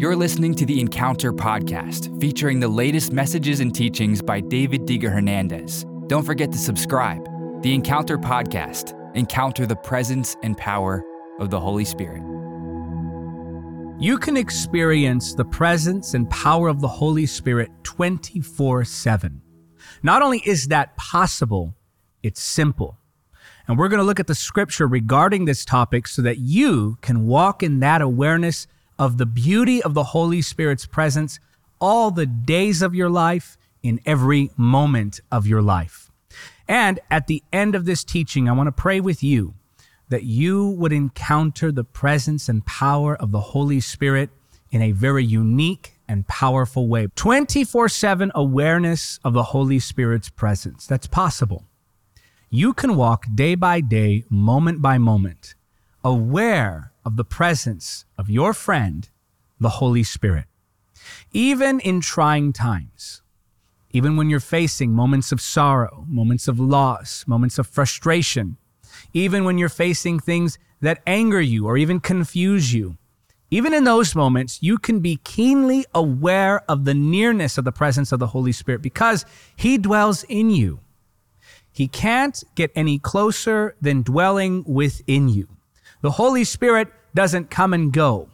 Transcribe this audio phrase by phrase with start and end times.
[0.00, 5.12] You're listening to the Encounter podcast, featuring the latest messages and teachings by David Diga
[5.12, 5.84] Hernandez.
[6.06, 7.22] Don't forget to subscribe.
[7.62, 11.04] The Encounter podcast, encounter the presence and power
[11.38, 12.22] of the Holy Spirit.
[14.00, 19.42] You can experience the presence and power of the Holy Spirit 24 7.
[20.02, 21.74] Not only is that possible,
[22.22, 22.96] it's simple.
[23.68, 27.26] And we're going to look at the scripture regarding this topic so that you can
[27.26, 28.66] walk in that awareness
[29.00, 31.40] of the beauty of the Holy Spirit's presence
[31.80, 36.10] all the days of your life, in every moment of your life.
[36.68, 39.54] And at the end of this teaching, I want to pray with you
[40.08, 44.30] that you would encounter the presence and power of the Holy Spirit
[44.70, 47.08] in a very unique and powerful way.
[47.16, 50.86] 24 7 awareness of the Holy Spirit's presence.
[50.86, 51.64] That's possible.
[52.50, 55.54] You can walk day by day, moment by moment,
[56.04, 59.08] aware of the presence of your friend,
[59.58, 60.46] the Holy Spirit.
[61.32, 63.22] Even in trying times,
[63.92, 68.56] even when you're facing moments of sorrow, moments of loss, moments of frustration,
[69.12, 72.96] even when you're facing things that anger you or even confuse you,
[73.50, 78.12] even in those moments, you can be keenly aware of the nearness of the presence
[78.12, 79.24] of the Holy Spirit because
[79.56, 80.80] He dwells in you.
[81.72, 85.48] He can't get any closer than dwelling within you.
[86.02, 88.28] The Holy Spirit doesn't come and go.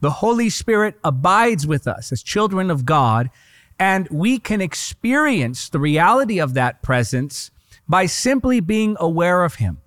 [0.00, 3.30] The Holy Spirit abides with us as children of God,
[3.78, 7.50] and we can experience the reality of that presence
[7.88, 9.78] by simply being aware of Him.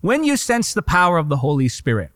[0.00, 2.10] When you sense the power of the Holy Spirit,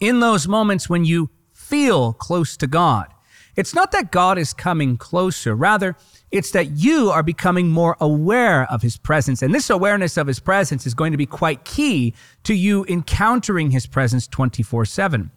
[0.00, 3.06] in those moments when you feel close to God,
[3.56, 5.54] it's not that God is coming closer.
[5.54, 5.96] Rather,
[6.30, 9.42] it's that you are becoming more aware of his presence.
[9.42, 13.70] And this awareness of his presence is going to be quite key to you encountering
[13.70, 15.30] his presence 24 7.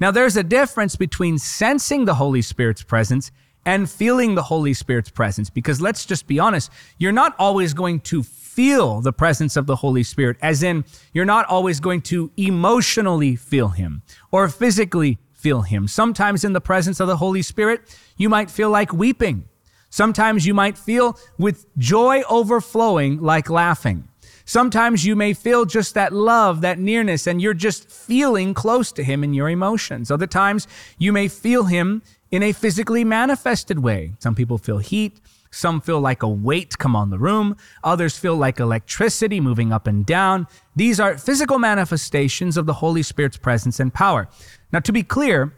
[0.00, 3.30] Now, there's a difference between sensing the Holy Spirit's presence
[3.66, 5.50] and feeling the Holy Spirit's presence.
[5.50, 8.22] Because let's just be honest, you're not always going to
[8.58, 13.36] feel the presence of the Holy Spirit, as in, you're not always going to emotionally
[13.36, 14.02] feel him
[14.32, 15.88] or physically feel him.
[15.88, 17.80] Sometimes in the presence of the Holy Spirit,
[18.16, 19.48] you might feel like weeping
[19.90, 24.08] Sometimes you might feel with joy overflowing like laughing.
[24.44, 29.04] Sometimes you may feel just that love, that nearness, and you're just feeling close to
[29.04, 30.10] Him in your emotions.
[30.10, 30.66] Other times
[30.98, 34.12] you may feel Him in a physically manifested way.
[34.18, 35.20] Some people feel heat.
[35.50, 37.56] Some feel like a weight come on the room.
[37.82, 40.46] Others feel like electricity moving up and down.
[40.76, 44.28] These are physical manifestations of the Holy Spirit's presence and power.
[44.72, 45.54] Now, to be clear,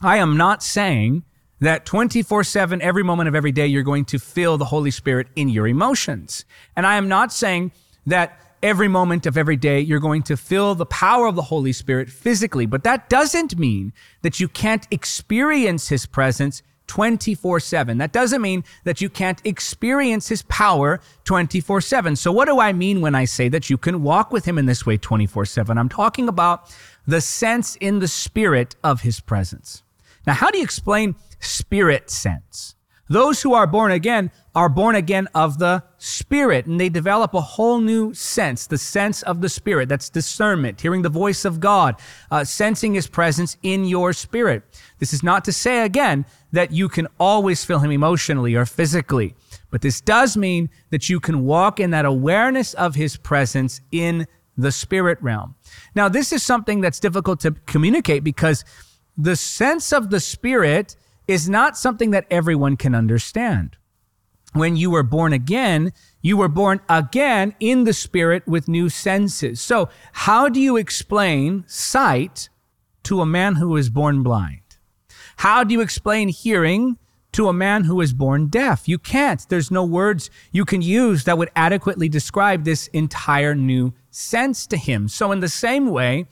[0.00, 1.24] I am not saying
[1.60, 5.28] that 24 7, every moment of every day, you're going to feel the Holy Spirit
[5.36, 6.44] in your emotions.
[6.74, 7.72] And I am not saying
[8.06, 11.72] that every moment of every day you're going to feel the power of the Holy
[11.72, 17.98] Spirit physically, but that doesn't mean that you can't experience His presence 24 7.
[17.98, 22.16] That doesn't mean that you can't experience His power 24 7.
[22.16, 24.66] So, what do I mean when I say that you can walk with Him in
[24.66, 25.78] this way 24 7?
[25.78, 26.74] I'm talking about
[27.06, 29.84] the sense in the spirit of His presence.
[30.26, 32.74] Now, how do you explain spirit sense?
[33.10, 37.40] Those who are born again are born again of the spirit and they develop a
[37.40, 39.88] whole new sense, the sense of the spirit.
[39.88, 41.96] That's discernment, hearing the voice of God,
[42.30, 44.62] uh, sensing his presence in your spirit.
[45.00, 49.34] This is not to say again that you can always feel him emotionally or physically,
[49.70, 54.28] but this does mean that you can walk in that awareness of his presence in
[54.56, 55.56] the spirit realm.
[55.96, 58.64] Now, this is something that's difficult to communicate because
[59.16, 60.96] the sense of the Spirit
[61.26, 63.76] is not something that everyone can understand.
[64.52, 65.92] When you were born again,
[66.22, 69.60] you were born again in the Spirit with new senses.
[69.60, 72.48] So, how do you explain sight
[73.04, 74.60] to a man who was born blind?
[75.36, 76.98] How do you explain hearing
[77.32, 78.88] to a man who was born deaf?
[78.88, 79.48] You can't.
[79.48, 84.76] There's no words you can use that would adequately describe this entire new sense to
[84.76, 85.06] him.
[85.06, 86.26] So, in the same way,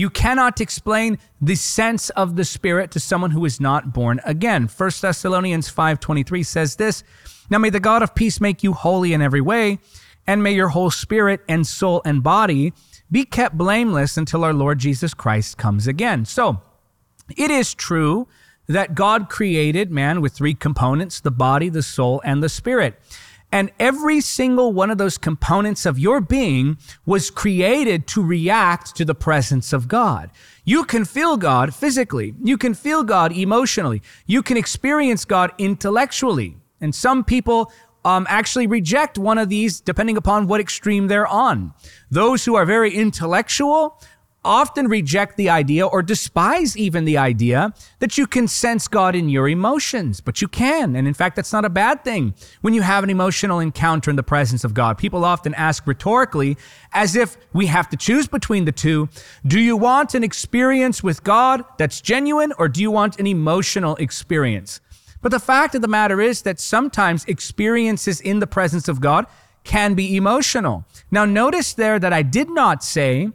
[0.00, 4.66] you cannot explain the sense of the Spirit to someone who is not born again.
[4.66, 7.04] 1 Thessalonians 5:23 says this,
[7.50, 9.78] "Now may the God of peace make you holy in every way,
[10.26, 12.72] and may your whole spirit and soul and body
[13.12, 16.62] be kept blameless until our Lord Jesus Christ comes again." So,
[17.36, 18.26] it is true
[18.68, 22.98] that God created man with three components, the body, the soul, and the spirit.
[23.52, 29.04] And every single one of those components of your being was created to react to
[29.04, 30.30] the presence of God.
[30.64, 32.34] You can feel God physically.
[32.42, 34.02] You can feel God emotionally.
[34.26, 36.56] You can experience God intellectually.
[36.80, 37.72] And some people
[38.04, 41.74] um, actually reject one of these depending upon what extreme they're on.
[42.10, 44.00] Those who are very intellectual
[44.44, 49.28] often reject the idea or despise even the idea that you can sense God in
[49.28, 50.96] your emotions, but you can.
[50.96, 54.16] And in fact, that's not a bad thing when you have an emotional encounter in
[54.16, 54.96] the presence of God.
[54.96, 56.56] People often ask rhetorically,
[56.92, 59.08] as if we have to choose between the two,
[59.46, 63.96] do you want an experience with God that's genuine or do you want an emotional
[63.96, 64.80] experience?
[65.22, 69.26] But the fact of the matter is that sometimes experiences in the presence of God
[69.64, 70.86] can be emotional.
[71.10, 73.30] Now, notice there that I did not say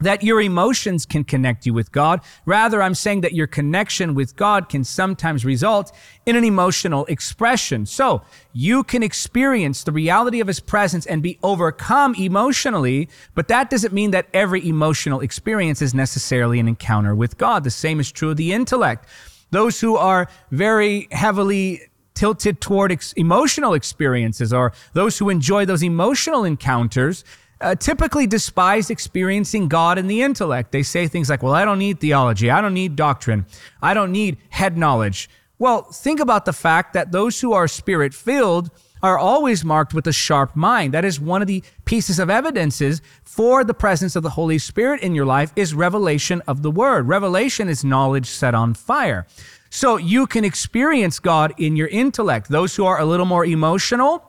[0.00, 2.20] that your emotions can connect you with God.
[2.46, 5.92] Rather, I'm saying that your connection with God can sometimes result
[6.26, 7.86] in an emotional expression.
[7.86, 8.22] So
[8.52, 13.92] you can experience the reality of his presence and be overcome emotionally, but that doesn't
[13.92, 17.64] mean that every emotional experience is necessarily an encounter with God.
[17.64, 19.08] The same is true of the intellect.
[19.50, 25.84] Those who are very heavily tilted toward ex- emotional experiences or those who enjoy those
[25.84, 27.24] emotional encounters,
[27.60, 30.72] uh, typically despise experiencing God in the intellect.
[30.72, 32.50] They say things like, well, I don't need theology.
[32.50, 33.46] I don't need doctrine.
[33.82, 35.28] I don't need head knowledge.
[35.58, 38.70] Well, think about the fact that those who are spirit filled
[39.02, 40.94] are always marked with a sharp mind.
[40.94, 45.02] That is one of the pieces of evidences for the presence of the Holy Spirit
[45.02, 47.06] in your life is revelation of the word.
[47.06, 49.26] Revelation is knowledge set on fire.
[49.70, 52.48] So you can experience God in your intellect.
[52.48, 54.27] Those who are a little more emotional,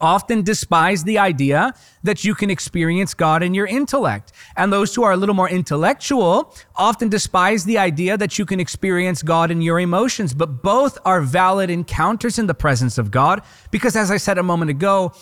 [0.00, 1.72] often despise the idea
[2.02, 4.32] that you can experience God in your intellect.
[4.56, 8.60] And those who are a little more intellectual often despise the idea that you can
[8.60, 10.34] experience God in your emotions.
[10.34, 14.42] But both are valid encounters in the presence of God because, as I said a
[14.42, 15.12] moment ago,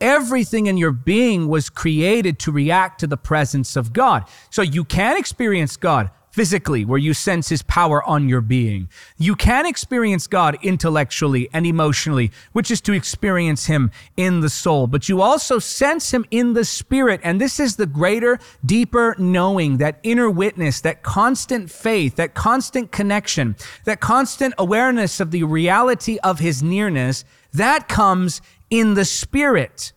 [0.00, 4.28] everything in your being was created to react to the presence of God.
[4.50, 8.90] So you can experience God physically, where you sense his power on your being.
[9.16, 14.86] You can experience God intellectually and emotionally, which is to experience him in the soul,
[14.86, 17.22] but you also sense him in the spirit.
[17.24, 22.92] And this is the greater, deeper knowing, that inner witness, that constant faith, that constant
[22.92, 27.24] connection, that constant awareness of the reality of his nearness.
[27.54, 29.94] That comes in the spirit.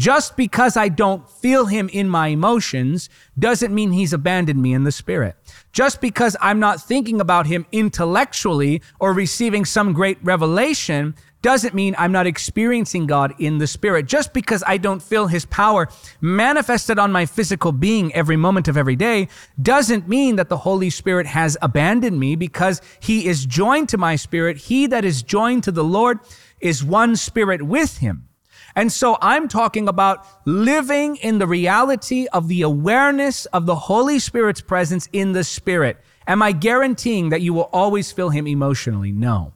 [0.00, 4.84] Just because I don't feel him in my emotions doesn't mean he's abandoned me in
[4.84, 5.36] the spirit.
[5.72, 11.94] Just because I'm not thinking about him intellectually or receiving some great revelation doesn't mean
[11.96, 14.06] I'm not experiencing God in the spirit.
[14.06, 15.88] Just because I don't feel his power
[16.20, 19.28] manifested on my physical being every moment of every day
[19.60, 24.16] doesn't mean that the Holy Spirit has abandoned me because he is joined to my
[24.16, 24.58] spirit.
[24.58, 26.18] He that is joined to the Lord
[26.60, 28.29] is one spirit with him.
[28.76, 34.18] And so I'm talking about living in the reality of the awareness of the Holy
[34.18, 35.98] Spirit's presence in the Spirit.
[36.26, 39.12] Am I guaranteeing that you will always feel Him emotionally?
[39.12, 39.52] No.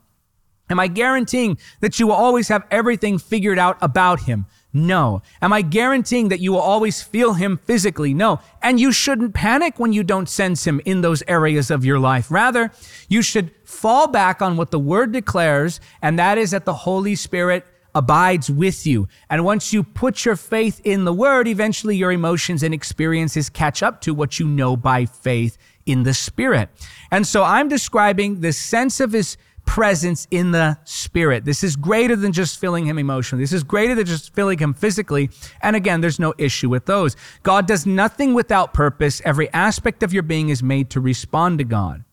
[0.71, 4.47] Am I guaranteeing that you will always have everything figured out about Him?
[4.77, 5.23] No.
[5.41, 8.13] Am I guaranteeing that you will always feel him physically?
[8.13, 8.41] No.
[8.61, 12.29] And you shouldn't panic when you don't sense him in those areas of your life.
[12.29, 12.73] Rather,
[13.09, 17.15] you should fall back on what the word declares, and that is that the Holy
[17.15, 17.65] Spirit
[17.95, 19.09] abides with you.
[19.31, 23.83] And once you put your faith in the word, eventually your emotions and experiences catch
[23.83, 25.57] up to what you know by faith
[25.87, 26.69] in the spirit.
[27.11, 29.37] And so I'm describing the sense of his
[29.67, 31.45] presence in the spirit.
[31.45, 33.43] This is greater than just feeling him emotionally.
[33.43, 35.31] This is greater than just feeling him physically.
[35.63, 37.17] And again, there's no issue with those.
[37.43, 39.23] God does nothing without purpose.
[39.25, 42.05] Every aspect of your being is made to respond to God.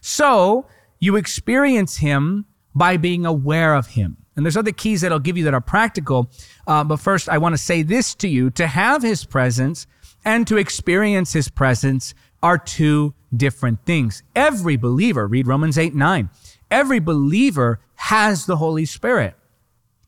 [0.00, 0.66] So
[0.98, 4.18] you experience him by being aware of him.
[4.38, 6.30] And there's other keys that I'll give you that are practical.
[6.64, 9.88] Uh, but first, I want to say this to you to have his presence
[10.24, 14.22] and to experience his presence are two different things.
[14.36, 16.30] Every believer, read Romans 8 9,
[16.70, 19.34] every believer has the Holy Spirit.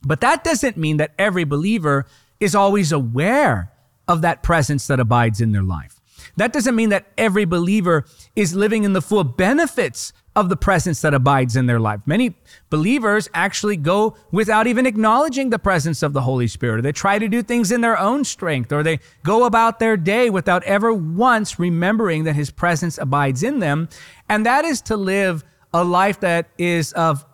[0.02, 2.06] But that doesn't mean that every believer
[2.38, 3.72] is always aware
[4.06, 6.00] of that presence that abides in their life.
[6.36, 8.04] That doesn't mean that every believer
[8.36, 12.00] is living in the full benefits of the presence that abides in their life.
[12.06, 12.34] Many
[12.70, 16.82] believers actually go without even acknowledging the presence of the Holy Spirit.
[16.82, 20.30] They try to do things in their own strength, or they go about their day
[20.30, 23.88] without ever once remembering that His presence abides in them.
[24.28, 25.44] And that is to live
[25.74, 27.24] a life that is of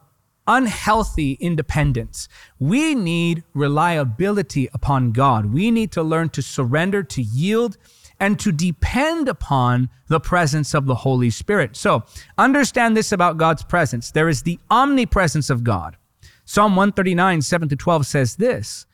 [0.47, 2.29] unhealthy independence.
[2.59, 5.53] We need reliability upon God.
[5.53, 7.77] We need to learn to surrender, to yield,
[8.19, 11.77] and to depend upon the presence of the Holy Spirit.
[11.77, 12.05] So
[12.39, 14.11] understand this about God's presence.
[14.11, 15.97] There is the omnipresence of God.
[16.45, 18.87] Psalm 139, 7 to 12 says this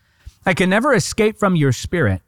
[0.45, 2.23] I can never escape from your spirit.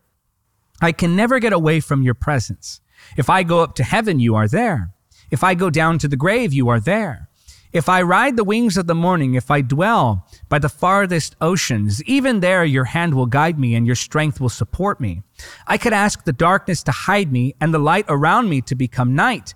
[0.81, 2.81] I can never get away from your presence.
[3.17, 4.93] If I go up to heaven, you are there.
[5.31, 7.29] If I go down to the grave, you are there.
[7.75, 12.01] If I ride the wings of the morning, if I dwell by the farthest oceans,
[12.05, 15.23] even there your hand will guide me and your strength will support me.
[15.67, 19.17] I could ask the darkness to hide me and the light around me to become
[19.17, 19.55] night.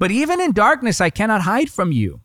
[0.00, 2.20] But even in darkness, I cannot hide from you.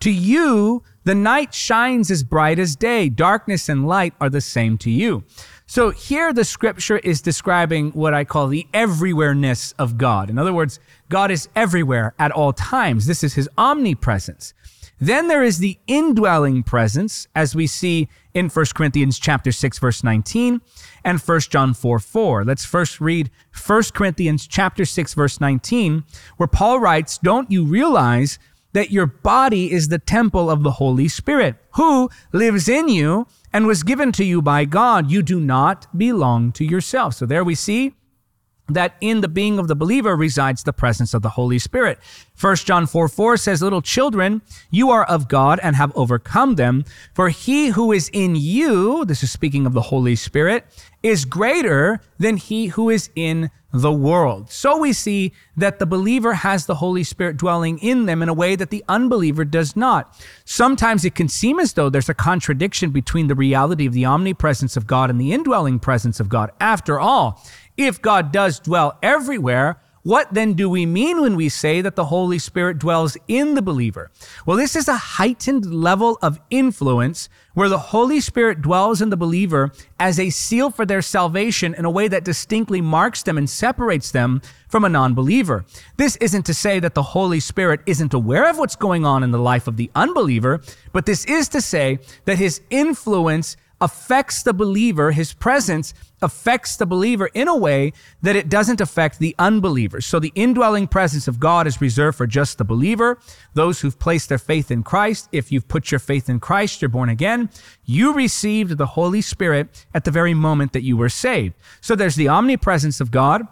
[0.00, 3.08] To you, the night shines as bright as day.
[3.08, 5.22] Darkness and light are the same to you.
[5.66, 10.30] So here the scripture is describing what I call the everywhereness of God.
[10.30, 13.06] In other words, God is everywhere at all times.
[13.06, 14.52] This is his omnipresence.
[15.00, 20.04] Then there is the indwelling presence, as we see in 1 Corinthians chapter 6, verse
[20.04, 20.60] 19,
[21.04, 22.44] and 1 John 4, 4.
[22.44, 23.30] Let's first read
[23.66, 26.04] 1 Corinthians chapter 6, verse 19,
[26.36, 28.38] where Paul writes, Don't you realize
[28.72, 33.66] that your body is the temple of the Holy Spirit, who lives in you and
[33.66, 35.10] was given to you by God.
[35.10, 37.14] You do not belong to yourself.
[37.14, 37.94] So there we see
[38.74, 41.98] that in the being of the believer resides the presence of the Holy Spirit.
[42.40, 46.84] 1 John 4 4 says, Little children, you are of God and have overcome them.
[47.14, 50.64] For he who is in you, this is speaking of the Holy Spirit,
[51.02, 54.50] is greater than he who is in the world.
[54.50, 58.34] So we see that the believer has the Holy Spirit dwelling in them in a
[58.34, 60.18] way that the unbeliever does not.
[60.44, 64.76] Sometimes it can seem as though there's a contradiction between the reality of the omnipresence
[64.76, 66.50] of God and the indwelling presence of God.
[66.60, 67.42] After all,
[67.86, 72.06] if God does dwell everywhere, what then do we mean when we say that the
[72.06, 74.10] Holy Spirit dwells in the believer?
[74.46, 79.16] Well, this is a heightened level of influence where the Holy Spirit dwells in the
[79.18, 83.50] believer as a seal for their salvation in a way that distinctly marks them and
[83.50, 85.66] separates them from a non-believer.
[85.98, 89.32] This isn't to say that the Holy Spirit isn't aware of what's going on in
[89.32, 90.62] the life of the unbeliever,
[90.94, 96.86] but this is to say that his influence affects the believer, his presence affects the
[96.86, 100.00] believer in a way that it doesn't affect the unbeliever.
[100.00, 103.18] So the indwelling presence of God is reserved for just the believer,
[103.54, 105.28] those who've placed their faith in Christ.
[105.32, 107.48] If you've put your faith in Christ, you're born again.
[107.84, 111.54] You received the Holy Spirit at the very moment that you were saved.
[111.80, 113.46] So there's the omnipresence of God.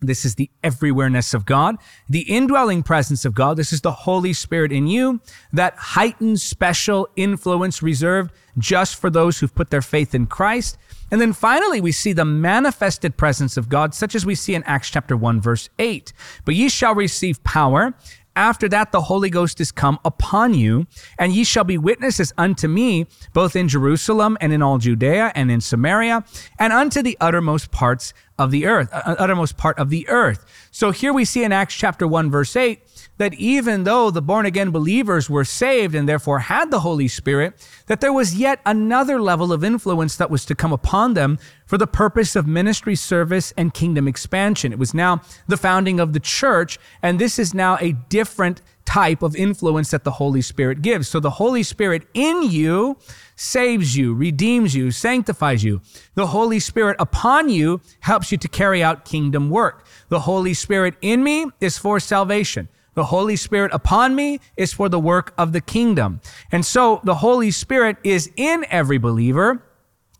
[0.00, 1.76] This is the everywhereness of God,
[2.08, 3.56] the indwelling presence of God.
[3.56, 5.20] This is the Holy Spirit in you,
[5.52, 10.78] that heightened special influence reserved just for those who've put their faith in Christ.
[11.10, 14.62] And then finally, we see the manifested presence of God, such as we see in
[14.62, 16.12] Acts chapter 1, verse 8.
[16.44, 17.94] But ye shall receive power.
[18.36, 20.86] After that, the Holy Ghost is come upon you,
[21.18, 25.50] and ye shall be witnesses unto me, both in Jerusalem and in all Judea and
[25.50, 26.24] in Samaria,
[26.58, 30.44] and unto the uttermost parts of the earth, uh, uttermost part of the earth.
[30.70, 32.80] So here we see in Acts chapter 1, verse 8,
[33.18, 37.54] that even though the born again believers were saved and therefore had the Holy Spirit,
[37.86, 41.78] that there was yet another level of influence that was to come upon them for
[41.78, 44.72] the purpose of ministry service and kingdom expansion.
[44.72, 49.22] It was now the founding of the church, and this is now a different type
[49.22, 51.06] of influence that the Holy Spirit gives.
[51.06, 52.96] So the Holy Spirit in you
[53.36, 55.80] saves you, redeems you, sanctifies you.
[56.14, 59.86] The Holy Spirit upon you helps you to carry out kingdom work.
[60.08, 62.68] The Holy Spirit in me is for salvation.
[62.94, 66.20] The Holy Spirit upon me is for the work of the kingdom.
[66.50, 69.62] And so the Holy Spirit is in every believer,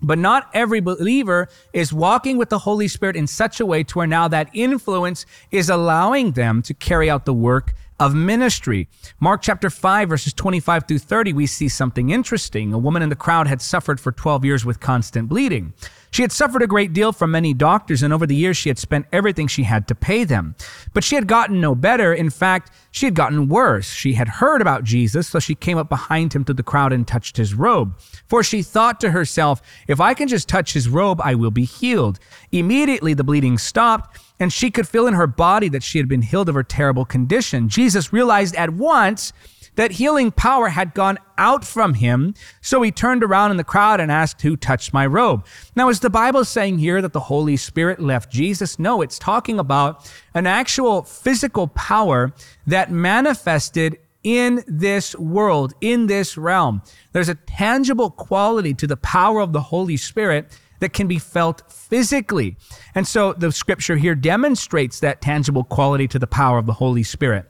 [0.02, 3.98] but not every believer is walking with the Holy Spirit in such a way to
[3.98, 8.88] where now that influence is allowing them to carry out the work of ministry.
[9.20, 12.72] Mark chapter 5, verses 25 through 30, we see something interesting.
[12.72, 15.74] A woman in the crowd had suffered for 12 years with constant bleeding.
[16.10, 18.78] She had suffered a great deal from many doctors, and over the years she had
[18.78, 20.56] spent everything she had to pay them.
[20.92, 22.12] But she had gotten no better.
[22.12, 23.90] In fact, she had gotten worse.
[23.92, 27.06] She had heard about Jesus, so she came up behind him to the crowd and
[27.06, 27.96] touched his robe.
[28.26, 31.64] For she thought to herself, if I can just touch his robe, I will be
[31.64, 32.18] healed.
[32.50, 36.22] Immediately the bleeding stopped, and she could feel in her body that she had been
[36.22, 37.68] healed of her terrible condition.
[37.68, 39.32] Jesus realized at once
[39.76, 42.34] that healing power had gone out from him.
[42.60, 45.46] So he turned around in the crowd and asked, Who touched my robe?
[45.74, 48.78] Now, is the Bible saying here that the Holy Spirit left Jesus?
[48.78, 52.32] No, it's talking about an actual physical power
[52.66, 56.82] that manifested in this world, in this realm.
[57.12, 61.70] There's a tangible quality to the power of the Holy Spirit that can be felt
[61.70, 62.56] physically.
[62.94, 67.02] And so the scripture here demonstrates that tangible quality to the power of the Holy
[67.02, 67.46] Spirit.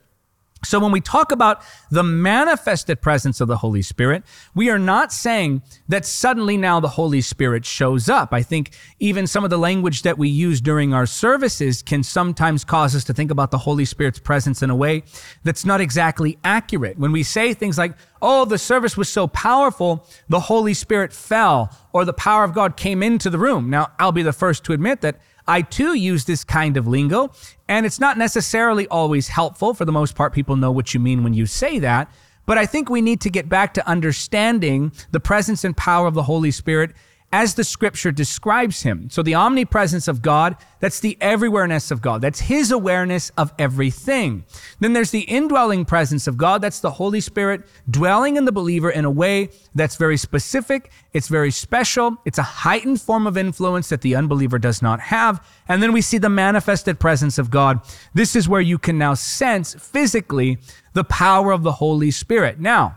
[0.64, 4.24] So when we talk about the manifested presence of the Holy Spirit,
[4.54, 8.32] we are not saying that suddenly now the Holy Spirit shows up.
[8.32, 12.64] I think even some of the language that we use during our services can sometimes
[12.64, 15.02] cause us to think about the Holy Spirit's presence in a way
[15.44, 16.98] that's not exactly accurate.
[16.98, 21.74] When we say things like, oh, the service was so powerful, the Holy Spirit fell,
[21.92, 23.70] or the power of God came into the room.
[23.70, 27.32] Now, I'll be the first to admit that I too use this kind of lingo,
[27.66, 29.74] and it's not necessarily always helpful.
[29.74, 32.08] For the most part, people know what you mean when you say that.
[32.46, 36.14] But I think we need to get back to understanding the presence and power of
[36.14, 36.92] the Holy Spirit
[37.32, 39.08] as the scripture describes him.
[39.08, 42.22] So the omnipresence of God, that's the everywhereness of God.
[42.22, 44.44] That's his awareness of everything.
[44.80, 46.60] Then there's the indwelling presence of God.
[46.60, 50.90] That's the Holy Spirit dwelling in the believer in a way that's very specific.
[51.12, 52.16] It's very special.
[52.24, 55.46] It's a heightened form of influence that the unbeliever does not have.
[55.68, 57.80] And then we see the manifested presence of God.
[58.12, 60.58] This is where you can now sense physically
[60.94, 62.58] the power of the Holy Spirit.
[62.58, 62.96] Now,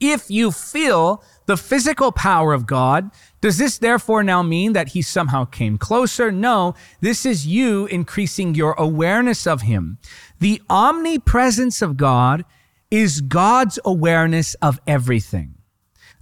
[0.00, 3.10] if you feel the physical power of God,
[3.46, 6.32] does this therefore now mean that he somehow came closer?
[6.32, 9.98] No, this is you increasing your awareness of him.
[10.40, 12.44] The omnipresence of God
[12.90, 15.54] is God's awareness of everything.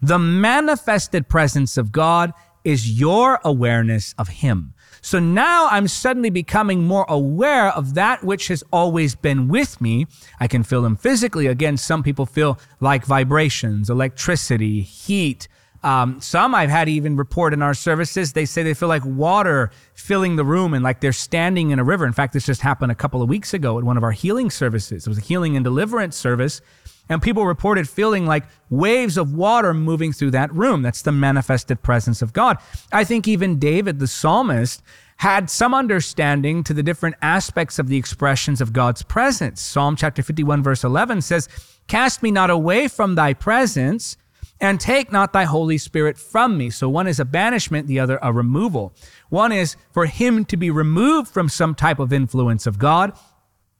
[0.03, 4.75] The manifested presence of God is your awareness of him.
[5.01, 10.09] So now I'm suddenly becoming more aware of that which has always been with me.
[10.41, 11.47] I can feel them physically.
[11.47, 15.49] Again, some people feel like vibrations, electricity, heat.
[15.85, 19.71] Um, some I've had even report in our services, they say they feel like water
[19.93, 22.07] filling the room and like they're standing in a river.
[22.07, 24.51] In fact, this just happened a couple of weeks ago at one of our healing
[24.51, 25.07] services.
[25.07, 26.63] It was a healing and deliverance service.
[27.11, 30.81] And people reported feeling like waves of water moving through that room.
[30.81, 32.57] That's the manifested presence of God.
[32.91, 34.83] I think even David, the psalmist,
[35.19, 39.61] had some understanding to the different aspects of the expressions of God's presence.
[39.61, 41.47] Psalm chapter 51, verse 11 says,
[41.89, 44.17] Cast me not away from thy presence,
[44.61, 46.71] and take not thy Holy Spirit from me.
[46.71, 48.95] So one is a banishment, the other a removal.
[49.29, 53.13] One is for him to be removed from some type of influence of God,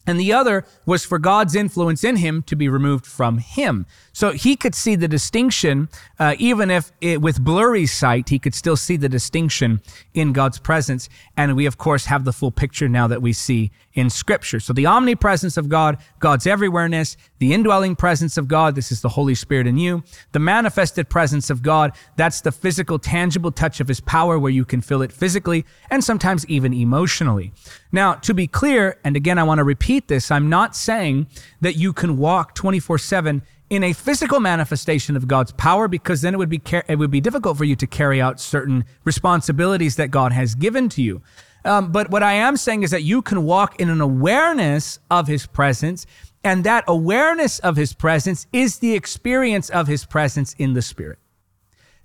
[0.07, 3.87] and the other was for God's influence in him to be removed from him.
[4.15, 5.89] So he could see the distinction,
[6.21, 9.83] uh, even if it, with blurry sight, he could still see the distinction
[10.15, 11.09] in God's presence.
[11.37, 14.61] And we, of course, have the full picture now that we see in Scripture.
[14.61, 19.09] So the omnipresence of God, God's everywhereness, the indwelling presence of God, this is the
[19.09, 23.89] Holy Spirit in you, the manifested presence of God, that's the physical, tangible touch of
[23.89, 27.53] His power where you can feel it physically and sometimes even emotionally.
[27.91, 31.27] Now, to be clear, and again, I want to repeat this, I'm not saying
[31.61, 36.35] that you can walk 24 7 in a physical manifestation of God's power because then
[36.35, 40.11] it would be it would be difficult for you to carry out certain responsibilities that
[40.11, 41.23] God has given to you.
[41.65, 45.27] Um, but what I am saying is that you can walk in an awareness of
[45.27, 46.07] His presence,
[46.43, 51.19] and that awareness of His presence is the experience of His presence in the Spirit.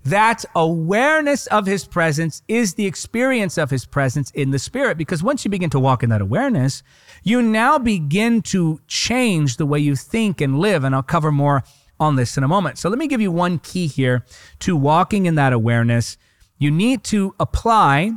[0.04, 4.96] That awareness of his presence is the experience of his presence in the spirit.
[4.96, 6.82] Because once you begin to walk in that awareness,
[7.22, 10.84] you now begin to change the way you think and live.
[10.84, 11.64] And I'll cover more
[11.98, 12.78] on this in a moment.
[12.78, 14.24] So let me give you one key here
[14.60, 16.16] to walking in that awareness.
[16.56, 18.12] You need to apply,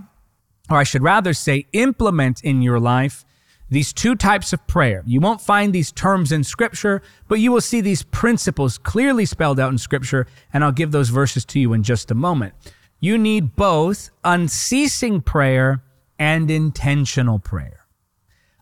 [0.69, 3.25] or I should rather say, implement in your life
[3.73, 5.03] these two types of prayer.
[5.05, 9.59] You won't find these terms in scripture, but you will see these principles clearly spelled
[9.59, 12.53] out in scripture, and I'll give those verses to you in just a moment.
[12.99, 15.83] You need both unceasing prayer
[16.19, 17.87] and intentional prayer.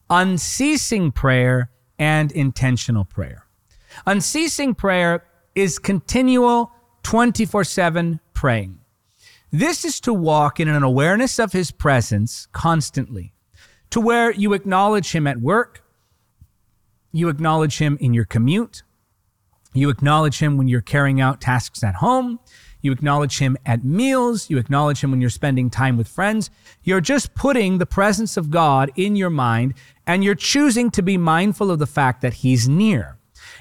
[0.10, 1.69] Unceasing prayer
[2.00, 3.45] and intentional prayer.
[4.06, 6.71] Unceasing prayer is continual
[7.04, 8.80] 24 7 praying.
[9.52, 13.34] This is to walk in an awareness of his presence constantly
[13.91, 15.84] to where you acknowledge him at work,
[17.12, 18.84] you acknowledge him in your commute,
[19.73, 22.39] you acknowledge him when you're carrying out tasks at home,
[22.82, 26.49] you acknowledge him at meals, you acknowledge him when you're spending time with friends.
[26.84, 29.75] You're just putting the presence of God in your mind
[30.08, 33.17] and you're choosing to be mindful of the fact that he's near.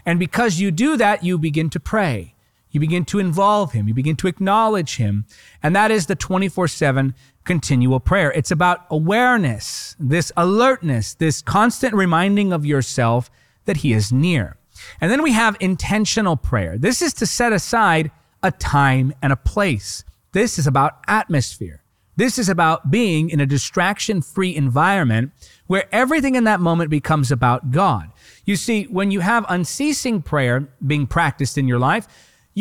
[0.06, 2.34] And because you do that, you begin to pray.
[2.70, 3.88] You begin to involve him.
[3.88, 5.24] You begin to acknowledge him.
[5.62, 8.30] And that is the 24 7 continual prayer.
[8.32, 13.30] It's about awareness, this alertness, this constant reminding of yourself
[13.64, 14.56] that He is near.
[15.00, 16.78] And then we have intentional prayer.
[16.78, 18.10] This is to set aside
[18.42, 20.04] a time and a place.
[20.32, 21.82] This is about atmosphere.
[22.16, 25.32] This is about being in a distraction free environment
[25.66, 28.10] where everything in that moment becomes about God.
[28.44, 32.06] You see, when you have unceasing prayer being practiced in your life,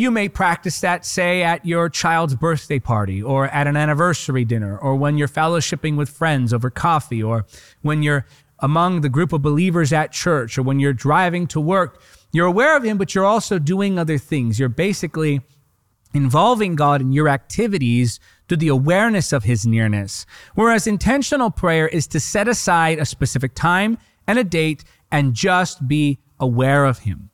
[0.00, 4.78] you may practice that, say, at your child's birthday party or at an anniversary dinner
[4.78, 7.44] or when you're fellowshipping with friends over coffee or
[7.82, 8.24] when you're
[8.60, 12.00] among the group of believers at church or when you're driving to work.
[12.32, 14.58] You're aware of Him, but you're also doing other things.
[14.58, 15.42] You're basically
[16.14, 20.24] involving God in your activities through the awareness of His nearness.
[20.54, 24.82] Whereas intentional prayer is to set aside a specific time and a date
[25.12, 27.30] and just be aware of Him.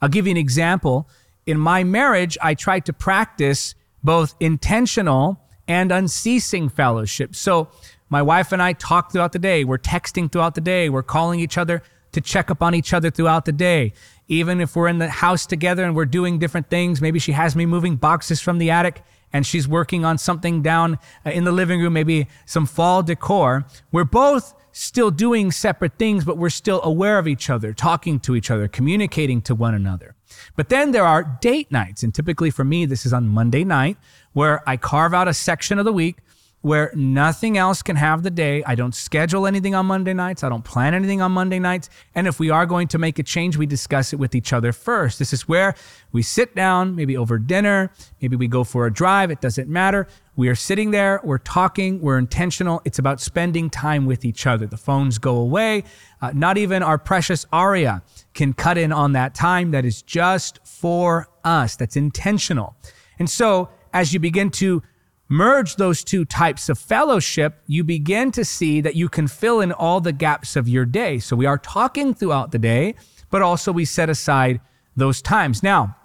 [0.00, 1.08] I'll give you an example
[1.48, 7.34] in my marriage, I tried to practice both intentional and unceasing fellowship.
[7.34, 7.68] So
[8.10, 9.64] my wife and I talk throughout the day.
[9.64, 10.90] We're texting throughout the day.
[10.90, 11.82] We're calling each other
[12.12, 13.94] to check up on each other throughout the day.
[14.28, 17.00] even if we're in the house together and we're doing different things.
[17.00, 20.98] Maybe she has me moving boxes from the attic and she's working on something down
[21.24, 23.64] uh, in the living room, maybe some fall decor.
[23.90, 28.36] We're both still doing separate things, but we're still aware of each other, talking to
[28.36, 30.14] each other, communicating to one another.
[30.54, 32.04] But then there are date nights.
[32.04, 33.96] And typically for me, this is on Monday night
[34.34, 36.18] where I carve out a section of the week
[36.60, 38.64] where nothing else can have the day.
[38.66, 40.42] I don't schedule anything on Monday nights.
[40.42, 41.88] I don't plan anything on Monday nights.
[42.16, 44.72] And if we are going to make a change, we discuss it with each other
[44.72, 45.20] first.
[45.20, 45.74] This is where
[46.10, 49.30] we sit down, maybe over dinner, maybe we go for a drive.
[49.30, 50.08] It doesn't matter.
[50.34, 52.80] We are sitting there, we're talking, we're intentional.
[52.84, 54.66] It's about spending time with each other.
[54.66, 55.84] The phones go away.
[56.20, 58.02] Uh, not even our precious Aria
[58.34, 61.76] can cut in on that time that is just for us.
[61.76, 62.76] That's intentional.
[63.18, 64.82] And so as you begin to
[65.28, 69.72] merge those two types of fellowship, you begin to see that you can fill in
[69.72, 71.18] all the gaps of your day.
[71.18, 72.94] So we are talking throughout the day,
[73.30, 74.60] but also we set aside
[74.96, 75.62] those times.
[75.62, 75.96] Now,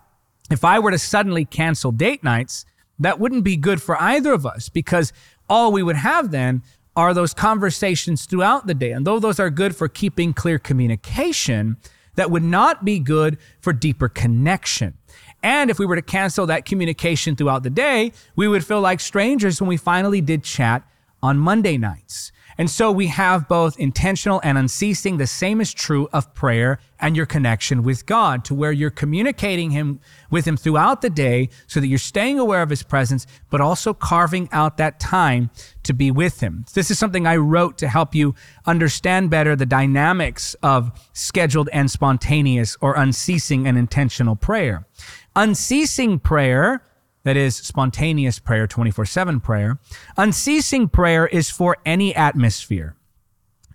[0.51, 2.65] if I were to suddenly cancel date nights,
[2.99, 5.13] that wouldn't be good for either of us because
[5.49, 6.61] all we would have then
[6.95, 8.91] are those conversations throughout the day.
[8.91, 11.77] And though those are good for keeping clear communication,
[12.15, 14.95] that would not be good for deeper connection.
[15.43, 19.01] And if we were to cancel that communication throughout the day, we would feel like
[19.01, 20.87] strangers when we finally did chat
[21.21, 22.31] on Monday nights.
[22.57, 25.17] And so we have both intentional and unceasing.
[25.17, 29.71] The same is true of prayer and your connection with God to where you're communicating
[29.71, 33.59] him with him throughout the day so that you're staying aware of his presence, but
[33.59, 35.49] also carving out that time
[35.83, 36.65] to be with him.
[36.73, 41.89] This is something I wrote to help you understand better the dynamics of scheduled and
[41.89, 44.85] spontaneous or unceasing and intentional prayer.
[45.35, 46.83] Unceasing prayer,
[47.23, 49.79] that is spontaneous prayer, 24 7 prayer,
[50.17, 52.95] unceasing prayer is for any atmosphere.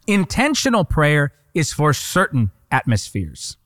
[0.07, 3.57] Intentional prayer is for certain atmospheres.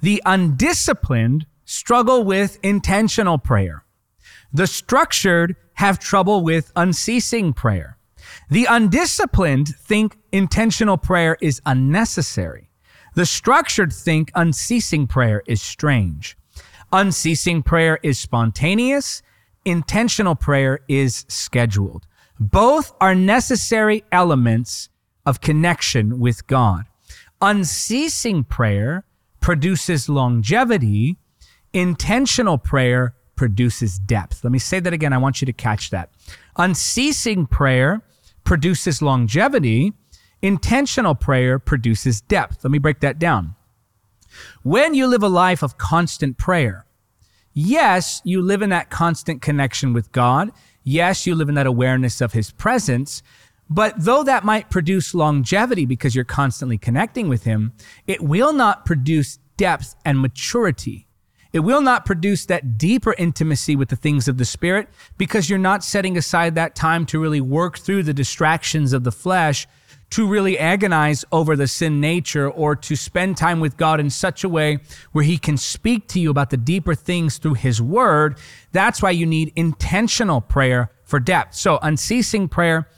[0.00, 3.84] The undisciplined struggle with intentional prayer.
[4.52, 7.98] The structured have trouble with unceasing prayer.
[8.48, 12.70] The undisciplined think intentional prayer is unnecessary.
[13.14, 16.36] The structured think unceasing prayer is strange.
[16.92, 19.22] Unceasing prayer is spontaneous.
[19.64, 22.06] Intentional prayer is scheduled.
[22.38, 24.88] Both are necessary elements
[25.24, 26.84] of connection with God.
[27.40, 29.04] Unceasing prayer
[29.40, 31.16] produces longevity.
[31.72, 34.42] Intentional prayer produces depth.
[34.44, 35.12] Let me say that again.
[35.12, 36.10] I want you to catch that.
[36.56, 38.02] Unceasing prayer
[38.44, 39.92] produces longevity.
[40.42, 42.64] Intentional prayer produces depth.
[42.64, 43.54] Let me break that down.
[44.62, 46.86] When you live a life of constant prayer,
[47.52, 50.52] yes, you live in that constant connection with God.
[50.82, 53.22] Yes, you live in that awareness of His presence.
[53.68, 57.72] But though that might produce longevity because you're constantly connecting with Him,
[58.06, 61.06] it will not produce depth and maturity.
[61.52, 65.58] It will not produce that deeper intimacy with the things of the Spirit because you're
[65.58, 69.66] not setting aside that time to really work through the distractions of the flesh
[70.10, 74.44] to really agonize over the sin nature or to spend time with God in such
[74.44, 74.78] a way
[75.12, 78.38] where He can speak to you about the deeper things through His Word.
[78.72, 81.54] That's why you need intentional prayer for depth.
[81.54, 82.88] So, unceasing prayer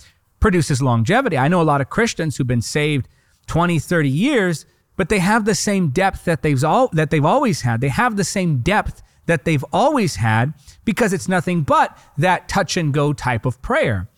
[0.41, 1.39] produces longevity.
[1.39, 3.09] I know a lot of Christians who've been saved
[3.47, 4.67] 20, 30 years,
[4.97, 7.81] but they have the same depth that they've, all, that they've always had.
[7.81, 12.77] They have the same depth that they've always had because it's nothing but that touch
[12.77, 14.09] and go type of prayer.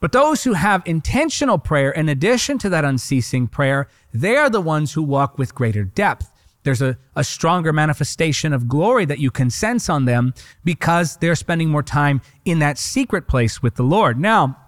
[0.00, 4.60] But those who have intentional prayer, in addition to that unceasing prayer, they are the
[4.60, 6.30] ones who walk with greater depth.
[6.64, 11.36] There's a, a stronger manifestation of glory that you can sense on them because they're
[11.36, 14.18] spending more time in that secret place with the Lord.
[14.18, 14.58] Now,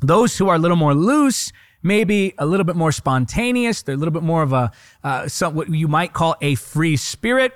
[0.00, 3.98] those who are a little more loose, maybe a little bit more spontaneous, they're a
[3.98, 4.72] little bit more of a,
[5.04, 7.52] uh, some, what you might call a free spirit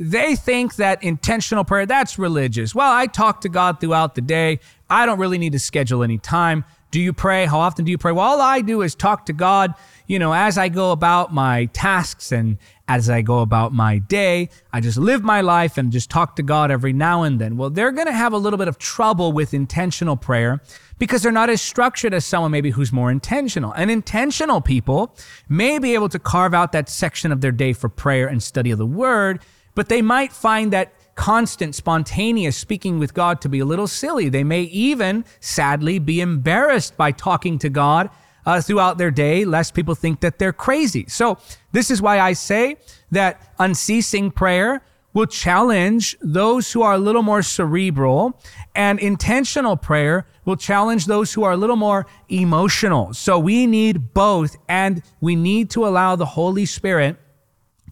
[0.00, 4.60] they think that intentional prayer that's religious well i talk to god throughout the day
[4.90, 6.64] I don't really need to schedule any time.
[6.90, 7.44] Do you pray?
[7.44, 8.12] How often do you pray?
[8.12, 9.74] Well, all I do is talk to God,
[10.06, 12.56] you know, as I go about my tasks and
[12.88, 14.48] as I go about my day.
[14.72, 17.58] I just live my life and just talk to God every now and then.
[17.58, 20.62] Well, they're going to have a little bit of trouble with intentional prayer
[20.98, 23.72] because they're not as structured as someone maybe who's more intentional.
[23.72, 25.14] And intentional people
[25.48, 28.70] may be able to carve out that section of their day for prayer and study
[28.70, 29.40] of the word,
[29.74, 34.28] but they might find that constant, spontaneous speaking with God to be a little silly.
[34.28, 38.08] They may even, sadly, be embarrassed by talking to God
[38.46, 41.06] uh, throughout their day, lest people think that they're crazy.
[41.08, 41.36] So,
[41.72, 42.76] this is why I say
[43.10, 44.80] that unceasing prayer
[45.12, 48.40] will challenge those who are a little more cerebral,
[48.76, 53.12] and intentional prayer will challenge those who are a little more emotional.
[53.12, 57.16] So, we need both, and we need to allow the Holy Spirit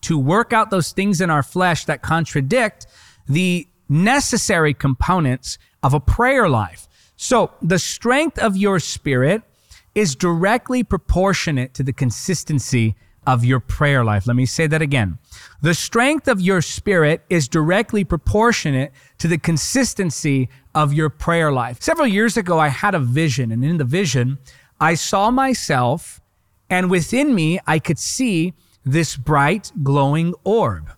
[0.03, 2.87] to work out those things in our flesh that contradict
[3.29, 6.89] the necessary components of a prayer life.
[7.17, 9.43] So the strength of your spirit
[9.95, 12.95] is directly proportionate to the consistency
[13.27, 14.27] of your prayer life.
[14.27, 15.19] Let me say that again.
[15.61, 21.83] The strength of your spirit is directly proportionate to the consistency of your prayer life.
[21.83, 24.39] Several years ago, I had a vision, and in the vision,
[24.81, 26.21] I saw myself,
[26.71, 28.53] and within me, I could see
[28.85, 30.93] this bright, glowing orb.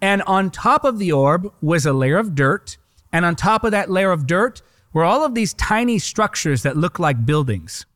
[0.00, 2.78] And on top of the orb was a layer of dirt.
[3.12, 6.76] And on top of that layer of dirt were all of these tiny structures that
[6.76, 7.86] look like buildings.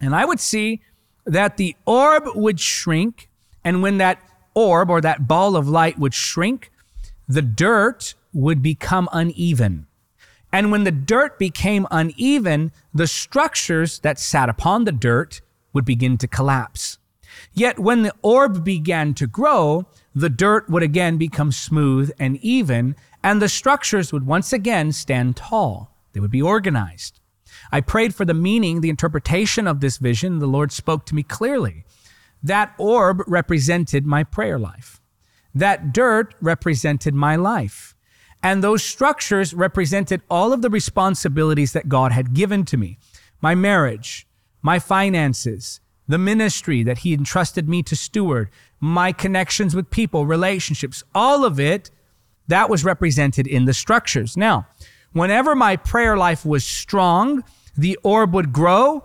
[0.00, 0.82] And I would see
[1.26, 3.28] that the orb would shrink.
[3.64, 4.20] And when that
[4.54, 6.70] orb or that ball of light would shrink,
[7.28, 9.86] the dirt would become uneven.
[10.52, 15.40] And when the dirt became uneven, the structures that sat upon the dirt
[15.72, 16.98] would begin to collapse.
[17.52, 22.96] Yet when the orb began to grow, the dirt would again become smooth and even,
[23.22, 25.94] and the structures would once again stand tall.
[26.12, 27.20] They would be organized.
[27.70, 30.38] I prayed for the meaning, the interpretation of this vision.
[30.38, 31.84] The Lord spoke to me clearly.
[32.42, 35.00] That orb represented my prayer life.
[35.54, 37.94] That dirt represented my life.
[38.42, 42.98] And those structures represented all of the responsibilities that God had given to me
[43.42, 44.26] my marriage,
[44.62, 51.04] my finances, the ministry that He entrusted me to steward, my connections with people, relationships,
[51.14, 51.90] all of it,
[52.48, 54.36] that was represented in the structures.
[54.36, 54.66] Now,
[55.12, 57.44] whenever my prayer life was strong,
[57.76, 59.04] the orb would grow,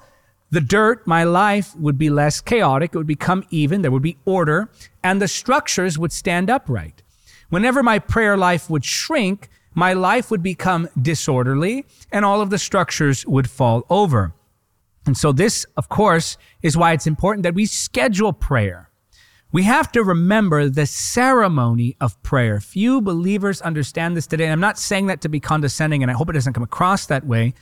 [0.49, 4.17] the dirt, my life would be less chaotic, it would become even, there would be
[4.25, 4.69] order,
[5.03, 7.03] and the structures would stand upright.
[7.49, 12.57] Whenever my prayer life would shrink, my life would become disorderly and all of the
[12.57, 14.33] structures would fall over.
[15.05, 18.89] And so this, of course, is why it's important that we schedule prayer.
[19.51, 22.59] We have to remember the ceremony of prayer.
[22.59, 24.45] Few believers understand this today.
[24.45, 27.05] And I'm not saying that to be condescending, and I hope it doesn't come across
[27.05, 27.53] that way.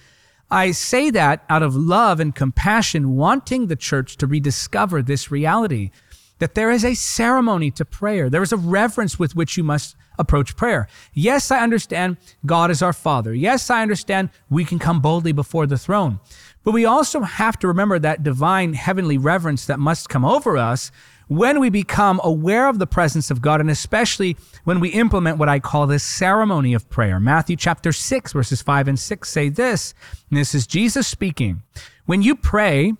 [0.49, 5.91] I say that out of love and compassion, wanting the church to rediscover this reality
[6.39, 8.29] that there is a ceremony to prayer.
[8.29, 10.87] There is a reverence with which you must approach prayer.
[11.13, 13.33] Yes, I understand God is our Father.
[13.33, 16.19] Yes, I understand we can come boldly before the throne.
[16.63, 20.91] But we also have to remember that divine heavenly reverence that must come over us
[21.27, 25.49] when we become aware of the presence of God, and especially when we implement what
[25.49, 27.19] I call this ceremony of prayer.
[27.19, 29.93] Matthew chapter 6, verses 5 and 6 say this,
[30.29, 31.63] and this is Jesus speaking.
[32.05, 32.93] When you pray,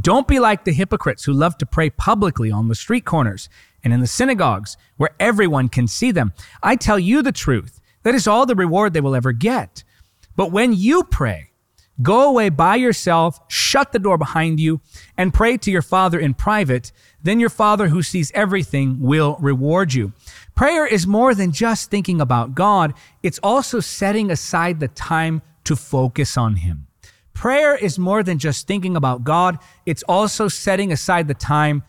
[0.00, 3.48] don't be like the hypocrites who love to pray publicly on the street corners
[3.84, 6.32] and in the synagogues where everyone can see them.
[6.62, 7.80] I tell you the truth.
[8.02, 9.84] That is all the reward they will ever get.
[10.34, 11.51] But when you pray,
[12.00, 14.80] go away by yourself, shut the door behind you,
[15.16, 16.92] and pray to your Father in private.
[17.22, 20.12] Then your Father who sees everything will reward you.
[20.54, 22.94] Prayer is more than just thinking about God.
[23.22, 26.86] It's also setting aside the time to focus on Him.
[27.34, 29.58] Prayer is more than just thinking about God.
[29.86, 31.82] It's also setting aside the time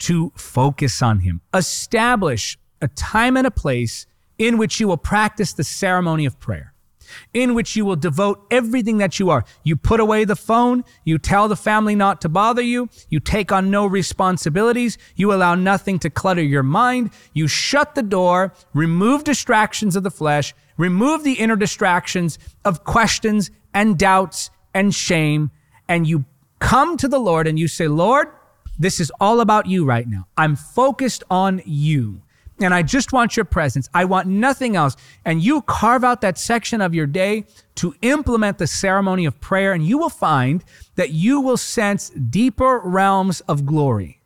[0.00, 1.40] to focus on Him.
[1.52, 4.06] Establish a time and a place
[4.38, 6.72] in which you will practice the ceremony of prayer,
[7.32, 9.44] in which you will devote everything that you are.
[9.62, 13.52] You put away the phone, you tell the family not to bother you, you take
[13.52, 19.24] on no responsibilities, you allow nothing to clutter your mind, you shut the door, remove
[19.24, 25.50] distractions of the flesh, remove the inner distractions of questions and doubts and shame,
[25.88, 26.24] and you
[26.58, 28.28] come to the Lord and you say, Lord,
[28.78, 30.26] this is all about you right now.
[30.36, 32.22] I'm focused on you.
[32.60, 33.88] And I just want your presence.
[33.94, 34.96] I want nothing else.
[35.24, 37.44] And you carve out that section of your day
[37.76, 40.64] to implement the ceremony of prayer, and you will find
[40.96, 44.20] that you will sense deeper realms of glory,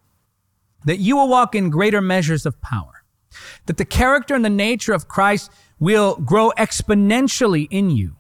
[0.85, 3.05] that you will walk in greater measures of power,
[3.67, 8.17] that the character and the nature of Christ will grow exponentially in you.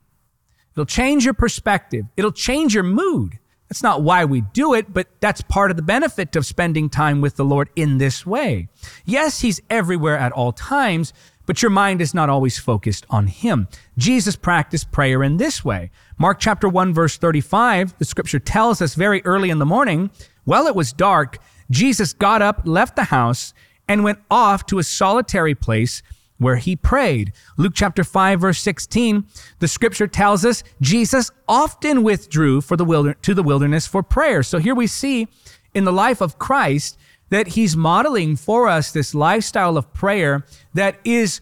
[0.72, 2.06] It'll change your perspective.
[2.16, 3.38] It'll change your mood.
[3.72, 7.22] That's not why we do it, but that's part of the benefit of spending time
[7.22, 8.68] with the Lord in this way.
[9.06, 11.14] Yes, He's everywhere at all times,
[11.46, 13.68] but your mind is not always focused on Him.
[13.96, 15.90] Jesus practiced prayer in this way.
[16.18, 20.10] Mark chapter 1, verse 35, the scripture tells us very early in the morning,
[20.44, 21.38] while it was dark,
[21.70, 23.54] Jesus got up, left the house,
[23.88, 26.02] and went off to a solitary place
[26.42, 27.32] where he prayed.
[27.56, 29.24] Luke chapter 5 verse 16,
[29.60, 34.42] the scripture tells us Jesus often withdrew for the wilder- to the wilderness for prayer.
[34.42, 35.28] So here we see
[35.74, 36.98] in the life of Christ
[37.30, 41.40] that he's modeling for us this lifestyle of prayer that is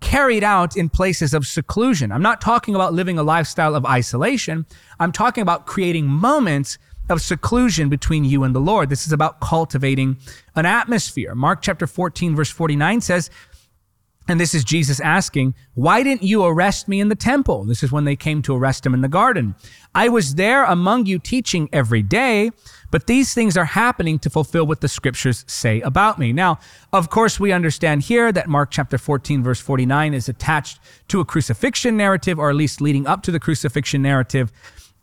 [0.00, 2.10] carried out in places of seclusion.
[2.10, 4.64] I'm not talking about living a lifestyle of isolation.
[4.98, 6.78] I'm talking about creating moments
[7.10, 8.88] of seclusion between you and the Lord.
[8.88, 10.16] This is about cultivating
[10.54, 11.34] an atmosphere.
[11.34, 13.30] Mark chapter 14, verse 49 says,
[14.28, 17.64] and this is Jesus asking, Why didn't you arrest me in the temple?
[17.64, 19.54] This is when they came to arrest him in the garden.
[19.94, 22.50] I was there among you teaching every day,
[22.90, 26.32] but these things are happening to fulfill what the scriptures say about me.
[26.32, 26.60] Now,
[26.92, 30.78] of course, we understand here that Mark chapter 14, verse 49 is attached
[31.08, 34.52] to a crucifixion narrative, or at least leading up to the crucifixion narrative.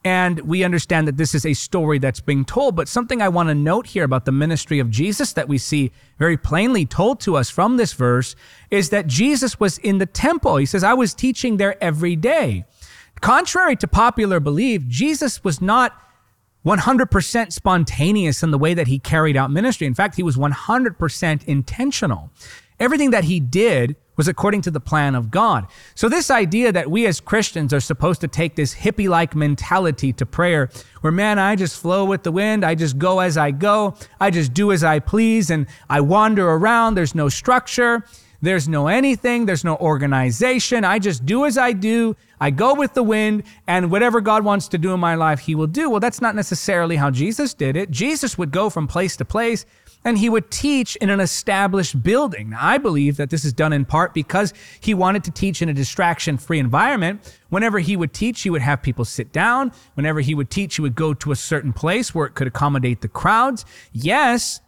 [0.04, 2.76] And we understand that this is a story that's being told.
[2.76, 5.92] But something I want to note here about the ministry of Jesus that we see
[6.18, 8.36] very plainly told to us from this verse
[8.72, 10.58] is that Jesus was in the temple.
[10.58, 12.66] He says, I was teaching there every day.
[13.22, 16.00] Contrary to popular belief, Jesus was not
[16.66, 19.88] 100% spontaneous in the way that he carried out ministry.
[19.88, 22.30] In fact, he was 100% intentional.
[22.80, 25.67] Everything that he did was according to the plan of God.
[25.95, 30.12] So, this idea that we as Christians are supposed to take this hippie like mentality
[30.13, 30.69] to prayer,
[31.01, 34.32] where, man, I just flow with the wind, I just go as I go, I
[34.32, 38.03] just do as I please, and I wander around, there's no structure.
[38.39, 39.45] There's no anything.
[39.45, 40.84] There's no organization.
[40.84, 42.15] I just do as I do.
[42.39, 45.56] I go with the wind, and whatever God wants to do in my life, He
[45.56, 45.89] will do.
[45.89, 47.89] Well, that's not necessarily how Jesus did it.
[47.89, 49.65] Jesus would go from place to place
[50.08, 52.52] and he would teach in an established building.
[52.52, 55.67] Now, I believe that this is done in part because he wanted to teach in
[55.67, 57.38] a distraction free environment.
[57.50, 59.74] Whenever he would teach, he would have people sit down.
[59.96, 63.02] Whenever he would teach, he would go to a certain place where it could accommodate
[63.02, 63.65] the crowds.
[63.91, 64.62] Yes,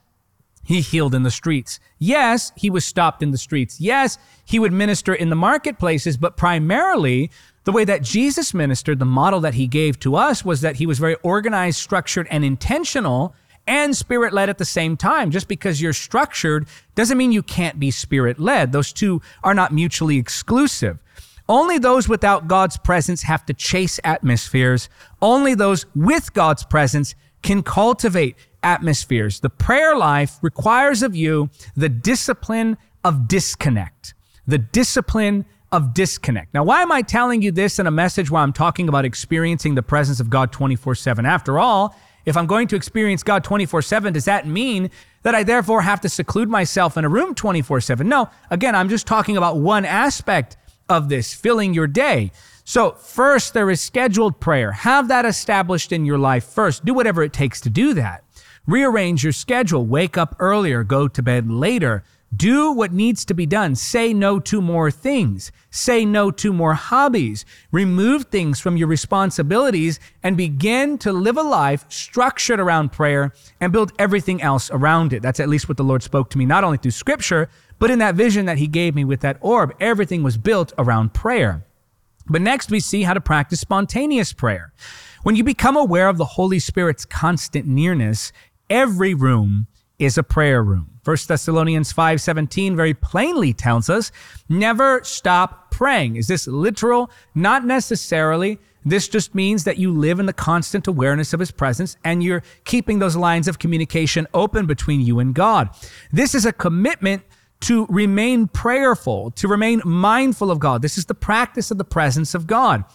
[0.65, 1.79] he healed in the streets.
[1.99, 3.79] Yes, he was stopped in the streets.
[3.79, 7.31] Yes, he would minister in the marketplaces, but primarily
[7.63, 10.85] the way that Jesus ministered, the model that he gave to us was that he
[10.85, 13.33] was very organized, structured, and intentional
[13.67, 15.31] and spirit led at the same time.
[15.31, 18.71] Just because you're structured doesn't mean you can't be spirit led.
[18.71, 20.99] Those two are not mutually exclusive.
[21.47, 24.87] Only those without God's presence have to chase atmospheres.
[25.21, 29.39] Only those with God's presence can cultivate atmospheres.
[29.39, 34.13] The prayer life requires of you the discipline of disconnect.
[34.45, 36.53] The discipline of disconnect.
[36.53, 39.75] Now, why am I telling you this in a message where I'm talking about experiencing
[39.75, 41.25] the presence of God 24 7?
[41.25, 41.95] After all,
[42.29, 44.91] if I'm going to experience God 24 7, does that mean
[45.23, 48.07] that I therefore have to seclude myself in a room 24 7?
[48.07, 48.29] No.
[48.49, 50.55] Again, I'm just talking about one aspect
[50.87, 52.31] of this, filling your day.
[52.63, 54.71] So, first, there is scheduled prayer.
[54.71, 56.85] Have that established in your life first.
[56.85, 58.23] Do whatever it takes to do that.
[58.67, 59.85] Rearrange your schedule.
[59.85, 62.03] Wake up earlier, go to bed later.
[62.35, 63.73] Do what needs to be done.
[63.75, 65.51] Say no to more things.
[65.71, 67.43] Say no to more hobbies.
[67.71, 73.73] Remove things from your responsibilities and begin to live a life structured around prayer and
[73.73, 75.23] build everything else around it.
[75.23, 77.99] That's at least what the Lord spoke to me, not only through scripture, but in
[77.99, 79.73] that vision that He gave me with that orb.
[79.79, 81.65] Everything was built around prayer.
[82.27, 84.71] But next, we see how to practice spontaneous prayer.
[85.23, 88.31] When you become aware of the Holy Spirit's constant nearness,
[88.69, 89.65] every room
[89.99, 90.99] is a prayer room.
[91.03, 94.11] 1 Thessalonians 5:17 very plainly tells us,
[94.47, 96.15] never stop praying.
[96.15, 97.11] Is this literal?
[97.35, 98.59] Not necessarily.
[98.85, 102.43] This just means that you live in the constant awareness of his presence and you're
[102.63, 105.69] keeping those lines of communication open between you and God.
[106.11, 107.23] This is a commitment
[107.61, 110.81] to remain prayerful, to remain mindful of God.
[110.81, 112.85] This is the practice of the presence of God.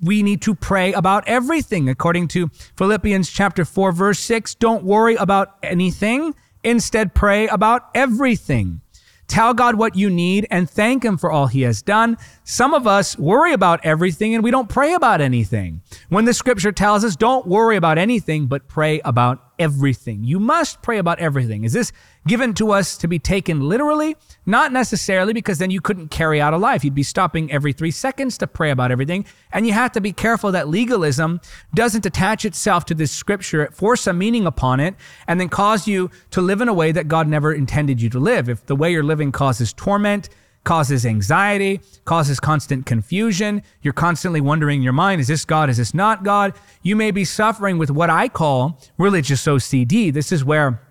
[0.00, 1.88] We need to pray about everything.
[1.88, 8.80] According to Philippians chapter 4 verse 6, don't worry about anything Instead, pray about everything.
[9.28, 12.16] Tell God what you need and thank Him for all He has done.
[12.44, 15.82] Some of us worry about everything and we don't pray about anything.
[16.08, 20.24] When the scripture tells us, don't worry about anything, but pray about everything.
[20.24, 21.64] You must pray about everything.
[21.64, 21.92] Is this
[22.26, 24.16] given to us to be taken literally?
[24.46, 26.84] Not necessarily, because then you couldn't carry out a life.
[26.84, 29.24] You'd be stopping every three seconds to pray about everything.
[29.52, 31.40] And you have to be careful that legalism
[31.74, 34.94] doesn't attach itself to this scripture, force a meaning upon it,
[35.26, 38.18] and then cause you to live in a way that God never intended you to
[38.18, 38.48] live.
[38.48, 40.28] If the way you're living causes torment,
[40.68, 43.62] causes anxiety, causes constant confusion.
[43.80, 45.70] You're constantly wondering in your mind, is this God?
[45.70, 46.52] Is this not God?
[46.82, 50.12] You may be suffering with what I call religious OCD.
[50.12, 50.82] This is where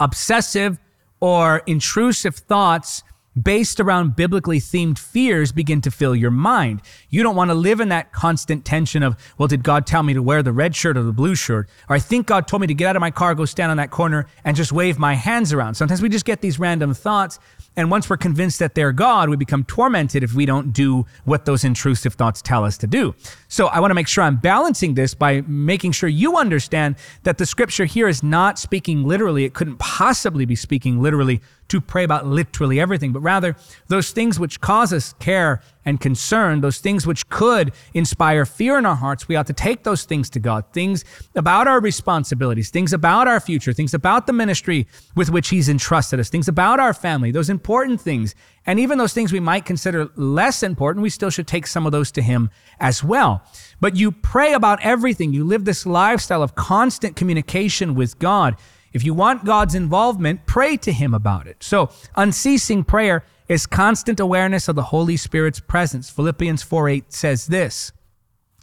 [0.00, 0.78] obsessive
[1.20, 3.02] or intrusive thoughts
[3.40, 6.80] based around biblically themed fears begin to fill your mind.
[7.10, 10.14] You don't want to live in that constant tension of, well, did God tell me
[10.14, 11.68] to wear the red shirt or the blue shirt?
[11.88, 13.76] Or I think God told me to get out of my car, go stand on
[13.78, 15.74] that corner and just wave my hands around.
[15.74, 17.38] Sometimes we just get these random thoughts.
[17.76, 21.46] And once we're convinced that they're God, we become tormented if we don't do what
[21.46, 23.14] those intrusive thoughts tell us to do.
[23.48, 27.38] So I want to make sure I'm balancing this by making sure you understand that
[27.38, 29.44] the scripture here is not speaking literally.
[29.44, 33.56] It couldn't possibly be speaking literally to pray about literally everything, but rather
[33.88, 38.86] those things which cause us care and concern, those things which could inspire fear in
[38.86, 40.64] our hearts, we ought to take those things to God.
[40.72, 41.04] Things
[41.34, 46.20] about our responsibilities, things about our future, things about the ministry with which He's entrusted
[46.20, 48.34] us, things about our family, those important things.
[48.64, 51.92] And even those things we might consider less important, we still should take some of
[51.92, 53.42] those to Him as well.
[53.80, 55.32] But you pray about everything.
[55.32, 58.56] You live this lifestyle of constant communication with God.
[58.92, 61.62] If you want God's involvement, pray to Him about it.
[61.62, 66.08] So, unceasing prayer is constant awareness of the Holy Spirit's presence.
[66.08, 67.92] Philippians 4 8 says this.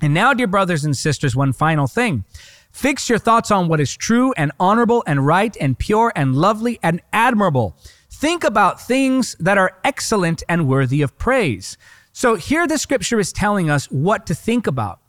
[0.02, 2.26] And now, dear brothers and sisters, one final thing.
[2.72, 6.80] Fix your thoughts on what is true and honorable and right and pure and lovely
[6.82, 7.78] and admirable.
[8.10, 11.78] Think about things that are excellent and worthy of praise.
[12.12, 15.00] So here the scripture is telling us what to think about.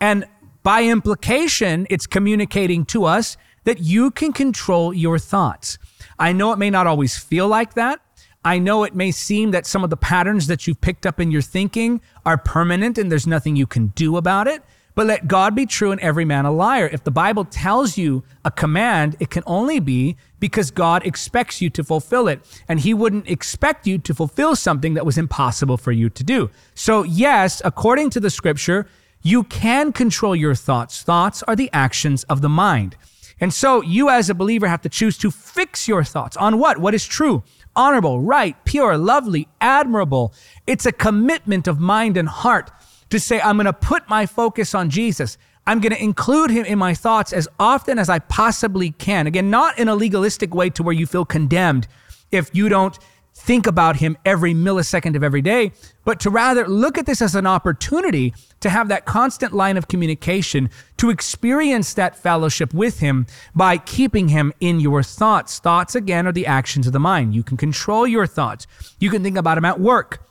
[0.00, 0.26] And
[0.62, 5.76] by implication, it's communicating to us that you can control your thoughts.
[6.20, 8.00] I know it may not always feel like that.
[8.44, 11.30] I know it may seem that some of the patterns that you've picked up in
[11.30, 14.62] your thinking are permanent and there's nothing you can do about it.
[14.94, 16.88] But let God be true and every man a liar.
[16.92, 21.68] If the Bible tells you a command, it can only be because God expects you
[21.70, 22.40] to fulfill it.
[22.68, 26.50] And He wouldn't expect you to fulfill something that was impossible for you to do.
[26.74, 28.86] So, yes, according to the scripture,
[29.22, 31.02] you can control your thoughts.
[31.02, 32.96] Thoughts are the actions of the mind.
[33.40, 36.78] And so you as a believer have to choose to fix your thoughts on what?
[36.78, 37.42] What is true,
[37.76, 40.32] honorable, right, pure, lovely, admirable.
[40.66, 42.70] It's a commitment of mind and heart
[43.10, 45.38] to say, I'm going to put my focus on Jesus.
[45.66, 49.26] I'm going to include him in my thoughts as often as I possibly can.
[49.26, 51.86] Again, not in a legalistic way to where you feel condemned
[52.30, 52.98] if you don't
[53.44, 55.72] think about him every millisecond of every day,
[56.04, 59.86] but to rather look at this as an opportunity to have that constant line of
[59.86, 65.58] communication, to experience that fellowship with him by keeping him in your thoughts.
[65.58, 67.34] Thoughts, again, are the actions of the mind.
[67.34, 68.66] You can control your thoughts.
[68.98, 70.26] You can think about him at work.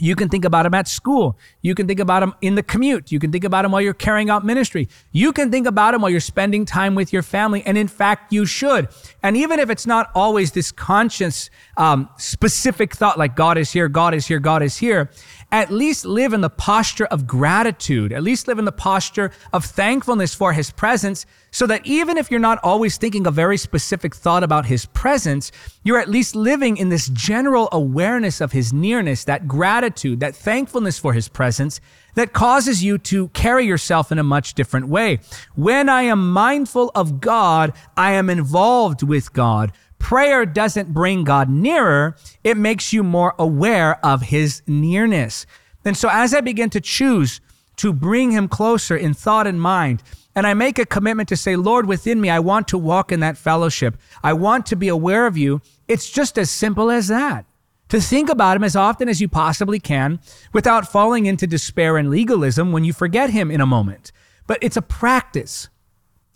[0.00, 1.38] You can think about them at school.
[1.62, 3.12] You can think about them in the commute.
[3.12, 4.88] You can think about them while you're carrying out ministry.
[5.12, 7.62] You can think about them while you're spending time with your family.
[7.66, 8.88] And in fact, you should.
[9.22, 13.88] And even if it's not always this conscious, um, specific thought like God is here,
[13.88, 15.10] God is here, God is here,
[15.52, 18.12] at least live in the posture of gratitude.
[18.12, 22.30] At least live in the posture of thankfulness for his presence so that even if
[22.30, 25.50] you're not always thinking a very specific thought about his presence,
[25.82, 30.98] you're at least living in this general awareness of his nearness, that gratitude, that thankfulness
[30.98, 31.80] for his presence
[32.14, 35.18] that causes you to carry yourself in a much different way.
[35.54, 39.72] When I am mindful of God, I am involved with God.
[40.00, 45.46] Prayer doesn't bring God nearer, it makes you more aware of his nearness.
[45.84, 47.40] And so as I begin to choose
[47.76, 50.02] to bring him closer in thought and mind,
[50.34, 53.20] and I make a commitment to say, Lord, within me, I want to walk in
[53.20, 53.96] that fellowship.
[54.22, 55.60] I want to be aware of you.
[55.86, 57.44] It's just as simple as that.
[57.90, 60.20] To think about him as often as you possibly can
[60.52, 64.12] without falling into despair and legalism when you forget him in a moment.
[64.46, 65.68] But it's a practice.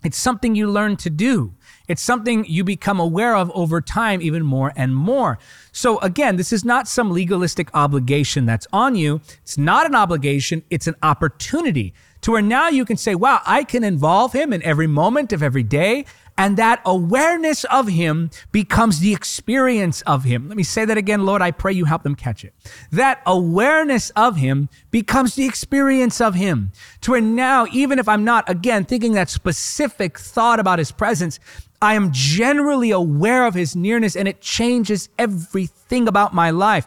[0.04, 1.54] It's something you learn to do.
[1.86, 5.38] It's something you become aware of over time, even more and more.
[5.72, 9.20] So, again, this is not some legalistic obligation that's on you.
[9.42, 11.92] It's not an obligation, it's an opportunity
[12.24, 15.42] to where now you can say, wow, I can involve him in every moment of
[15.42, 16.06] every day.
[16.38, 20.48] And that awareness of him becomes the experience of him.
[20.48, 21.42] Let me say that again, Lord.
[21.42, 22.54] I pray you help them catch it.
[22.90, 26.72] That awareness of him becomes the experience of him.
[27.02, 31.38] To where now, even if I'm not, again, thinking that specific thought about his presence,
[31.84, 36.86] I am generally aware of his nearness and it changes everything about my life.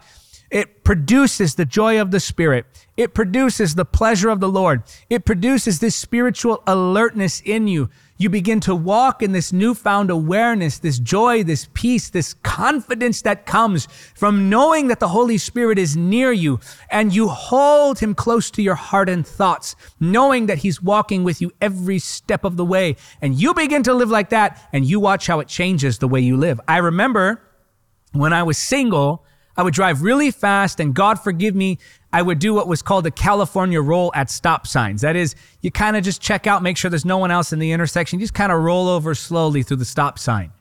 [0.50, 2.66] It produces the joy of the Spirit.
[2.98, 4.82] It produces the pleasure of the Lord.
[5.08, 7.92] It produces this spiritual alertness in you.
[8.20, 13.46] You begin to walk in this newfound awareness, this joy, this peace, this confidence that
[13.46, 16.60] comes from knowing that the Holy Spirit is near you
[16.90, 21.42] and you hold him close to your heart and thoughts, knowing that he's walking with
[21.42, 22.96] you every step of the way.
[23.22, 26.20] And you begin to live like that and you watch how it changes the way
[26.20, 26.60] you live.
[26.68, 27.44] I remember
[28.14, 29.26] when I was single,
[29.58, 31.80] I would drive really fast, and God forgive me,
[32.14, 35.02] I would do what was called a California roll at stop signs.
[35.02, 37.60] That is, you kind of just check out, make sure there's no one else in
[37.60, 40.52] the intersection, you just kind of roll over slowly through the stop sign.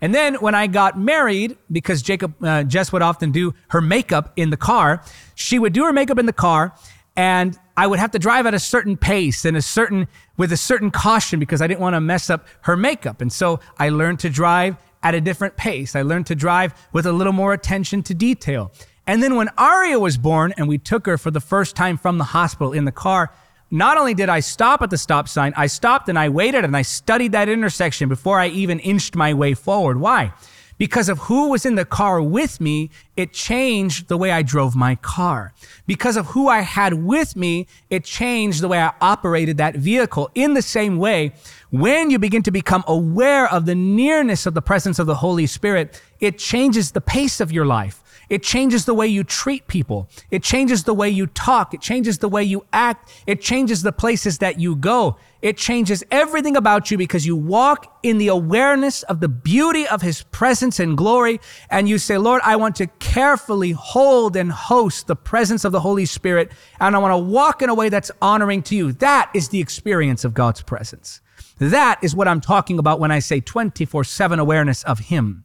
[0.00, 4.32] And then when I got married, because Jacob, uh, Jess would often do her makeup
[4.36, 5.02] in the car,
[5.34, 6.74] she would do her makeup in the car,
[7.16, 10.56] and I would have to drive at a certain pace and a certain with a
[10.56, 13.20] certain caution because I didn't want to mess up her makeup.
[13.20, 15.94] And so I learned to drive at a different pace.
[15.94, 18.72] I learned to drive with a little more attention to detail.
[19.06, 22.18] And then when Aria was born and we took her for the first time from
[22.18, 23.30] the hospital in the car,
[23.70, 26.76] not only did I stop at the stop sign, I stopped and I waited and
[26.76, 30.00] I studied that intersection before I even inched my way forward.
[30.00, 30.32] Why?
[30.76, 34.74] Because of who was in the car with me, it changed the way I drove
[34.74, 35.52] my car.
[35.86, 40.30] Because of who I had with me, it changed the way I operated that vehicle.
[40.34, 41.32] In the same way,
[41.70, 45.46] when you begin to become aware of the nearness of the presence of the Holy
[45.46, 48.03] Spirit, it changes the pace of your life.
[48.34, 50.08] It changes the way you treat people.
[50.28, 51.72] It changes the way you talk.
[51.72, 53.08] It changes the way you act.
[53.28, 55.18] It changes the places that you go.
[55.40, 60.02] It changes everything about you because you walk in the awareness of the beauty of
[60.02, 61.40] his presence and glory.
[61.70, 65.78] And you say, Lord, I want to carefully hold and host the presence of the
[65.78, 66.50] Holy Spirit.
[66.80, 68.90] And I want to walk in a way that's honoring to you.
[68.94, 71.20] That is the experience of God's presence.
[71.58, 75.44] That is what I'm talking about when I say 24 7 awareness of Him.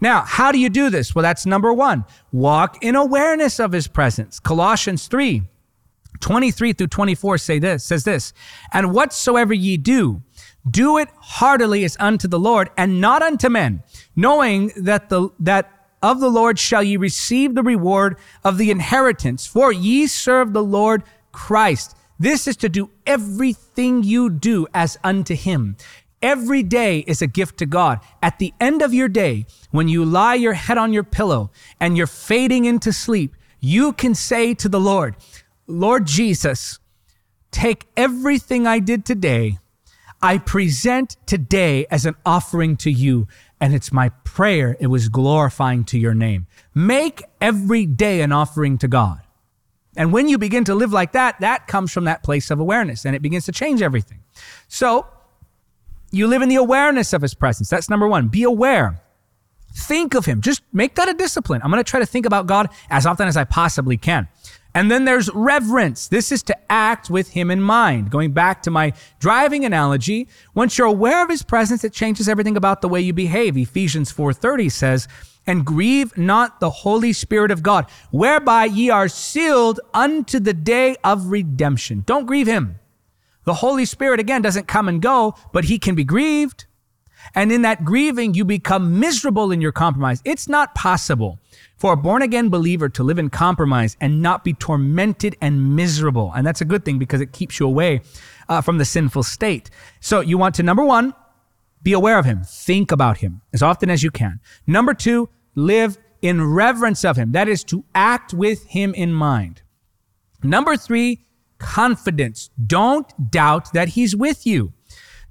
[0.00, 1.14] Now, how do you do this?
[1.14, 2.04] Well, that's number one.
[2.32, 4.38] Walk in awareness of His presence.
[4.40, 5.42] Colossians 3
[6.20, 8.32] 23 through 24 say this, says this,
[8.72, 10.20] and whatsoever ye do,
[10.68, 13.82] do it heartily as unto the Lord and not unto men,
[14.16, 15.70] knowing that the, that
[16.02, 20.62] of the Lord shall ye receive the reward of the inheritance, for ye serve the
[20.62, 21.96] Lord Christ.
[22.18, 25.76] This is to do everything you do as unto him.
[26.20, 28.00] Every day is a gift to God.
[28.22, 31.96] At the end of your day, when you lie your head on your pillow and
[31.96, 35.16] you're fading into sleep, you can say to the Lord,
[35.66, 36.78] Lord Jesus,
[37.50, 39.58] take everything I did today.
[40.20, 43.28] I present today as an offering to you,
[43.60, 44.76] and it's my prayer.
[44.80, 46.48] It was glorifying to your name.
[46.74, 49.20] Make every day an offering to God.
[49.96, 53.04] And when you begin to live like that, that comes from that place of awareness
[53.04, 54.20] and it begins to change everything.
[54.68, 55.06] So
[56.10, 57.68] you live in the awareness of his presence.
[57.68, 58.28] That's number one.
[58.28, 59.00] Be aware.
[59.74, 60.40] Think of him.
[60.40, 61.60] Just make that a discipline.
[61.62, 64.28] I'm going to try to think about God as often as I possibly can.
[64.74, 66.08] And then there's reverence.
[66.08, 68.10] This is to act with him in mind.
[68.10, 72.56] Going back to my driving analogy, once you're aware of his presence, it changes everything
[72.56, 73.56] about the way you behave.
[73.56, 75.08] Ephesians 4:30 says,
[75.48, 80.94] and grieve not the Holy Spirit of God, whereby ye are sealed unto the day
[81.02, 82.02] of redemption.
[82.06, 82.77] Don't grieve him.
[83.48, 86.66] The Holy Spirit, again, doesn't come and go, but he can be grieved.
[87.34, 90.20] And in that grieving, you become miserable in your compromise.
[90.26, 91.38] It's not possible
[91.78, 96.30] for a born again believer to live in compromise and not be tormented and miserable.
[96.36, 98.02] And that's a good thing because it keeps you away
[98.50, 99.70] uh, from the sinful state.
[100.00, 101.14] So you want to, number one,
[101.82, 102.42] be aware of him.
[102.44, 104.40] Think about him as often as you can.
[104.66, 107.32] Number two, live in reverence of him.
[107.32, 109.62] That is to act with him in mind.
[110.42, 111.24] Number three,
[111.58, 112.50] confidence.
[112.66, 114.72] Don't doubt that he's with you.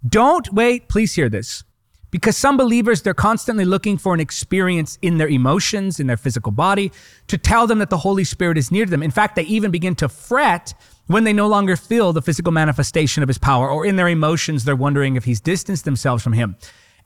[0.07, 0.89] Don't wait.
[0.89, 1.63] Please hear this.
[2.09, 6.53] Because some believers, they're constantly looking for an experience in their emotions, in their physical
[6.53, 6.91] body,
[7.27, 9.03] to tell them that the Holy Spirit is near to them.
[9.03, 10.73] In fact, they even begin to fret
[11.07, 14.63] when they no longer feel the physical manifestation of his power, or in their emotions,
[14.63, 16.55] they're wondering if he's distanced themselves from him.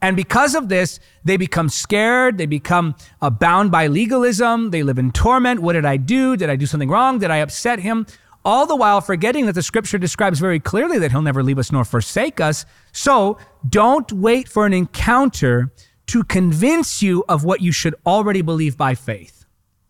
[0.02, 2.40] And because of this, they become scared.
[2.40, 4.72] They become uh, bound by legalism.
[4.72, 5.62] They live in torment.
[5.62, 6.36] What did I do?
[6.36, 7.20] Did I do something wrong?
[7.20, 8.08] Did I upset him?
[8.44, 11.72] All the while forgetting that the scripture describes very clearly that he'll never leave us
[11.72, 12.66] nor forsake us.
[12.92, 13.38] So
[13.68, 15.72] don't wait for an encounter
[16.08, 19.46] to convince you of what you should already believe by faith.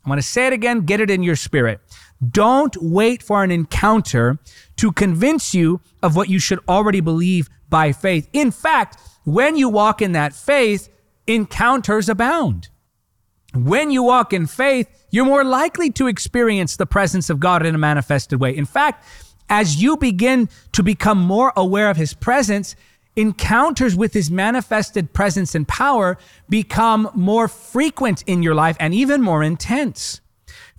[0.06, 1.80] I want to say it again, get it in your spirit.
[2.28, 4.38] Don't wait for an encounter
[4.78, 8.28] to convince you of what you should already believe by faith.
[8.34, 10.90] In fact, when you walk in that faith,
[11.26, 12.70] encounters abound.
[13.54, 17.76] When you walk in faith, you're more likely to experience the presence of God in
[17.76, 18.56] a manifested way.
[18.56, 19.04] In fact,
[19.50, 22.76] as you begin to become more aware of his presence,
[23.18, 29.22] encounters with his manifested presence and power become more frequent in your life and even
[29.22, 30.22] more intense.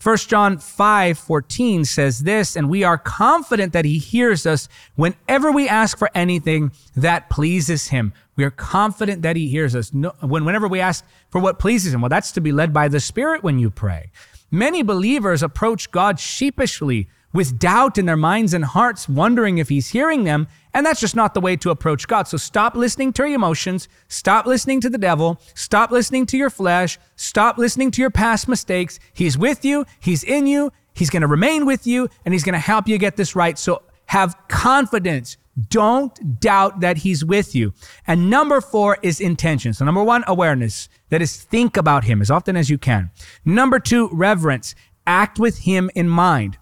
[0.02, 5.52] 1 John 5 14 says this, and we are confident that he hears us whenever
[5.52, 8.12] we ask for anything that pleases him.
[8.34, 12.00] We are confident that he hears us when, whenever we ask for what pleases him.
[12.00, 14.10] Well, that's to be led by the Spirit when you pray.
[14.50, 19.88] Many believers approach God sheepishly with doubt in their minds and hearts, wondering if he's
[19.88, 20.48] hearing them.
[20.74, 22.28] And that's just not the way to approach God.
[22.28, 23.88] So stop listening to your emotions.
[24.08, 25.40] Stop listening to the devil.
[25.54, 26.98] Stop listening to your flesh.
[27.16, 28.98] Stop listening to your past mistakes.
[29.12, 29.84] He's with you.
[30.00, 30.72] He's in you.
[30.94, 33.58] He's going to remain with you and he's going to help you get this right.
[33.58, 35.36] So have confidence.
[35.68, 37.74] Don't doubt that he's with you.
[38.06, 39.74] And number four is intention.
[39.74, 40.88] So number one, awareness.
[41.10, 43.10] That is think about him as often as you can.
[43.44, 44.74] Number two, reverence.
[45.06, 46.56] Act with him in mind.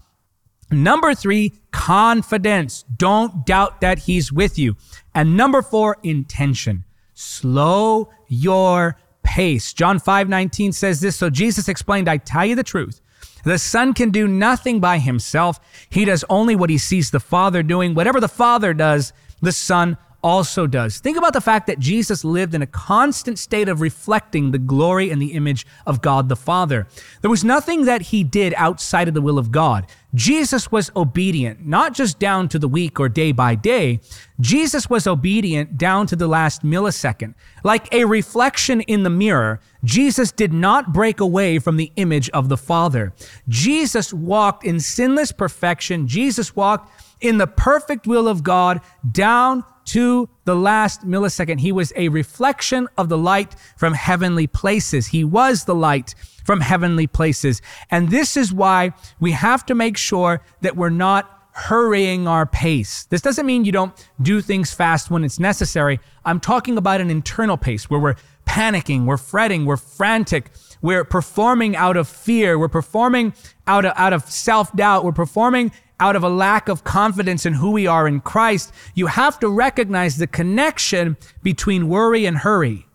[0.70, 2.84] Number three, confidence.
[2.96, 4.76] Don't doubt that he's with you.
[5.14, 6.84] And number four, intention.
[7.14, 9.72] Slow your pace.
[9.72, 11.16] John 5 19 says this.
[11.16, 13.00] So Jesus explained, I tell you the truth.
[13.44, 15.58] The Son can do nothing by himself.
[15.88, 17.94] He does only what he sees the Father doing.
[17.94, 20.98] Whatever the Father does, the Son also does.
[20.98, 25.10] Think about the fact that Jesus lived in a constant state of reflecting the glory
[25.10, 26.86] and the image of God the Father.
[27.20, 29.86] There was nothing that he did outside of the will of God.
[30.14, 34.00] Jesus was obedient, not just down to the week or day by day.
[34.40, 37.34] Jesus was obedient down to the last millisecond.
[37.62, 42.48] Like a reflection in the mirror, Jesus did not break away from the image of
[42.48, 43.12] the Father.
[43.48, 46.08] Jesus walked in sinless perfection.
[46.08, 46.90] Jesus walked
[47.20, 51.60] in the perfect will of God down to the last millisecond.
[51.60, 55.08] He was a reflection of the light from heavenly places.
[55.08, 56.14] He was the light
[56.44, 57.60] from heavenly places.
[57.90, 63.04] And this is why we have to make sure that we're not hurrying our pace.
[63.06, 63.92] This doesn't mean you don't
[64.22, 66.00] do things fast when it's necessary.
[66.24, 68.16] I'm talking about an internal pace where we're
[68.46, 70.50] panicking, we're fretting, we're frantic,
[70.82, 73.34] we're performing out of fear, we're performing
[73.66, 77.52] out of, out of self doubt, we're performing out of a lack of confidence in
[77.52, 78.72] who we are in Christ.
[78.94, 82.86] You have to recognize the connection between worry and hurry.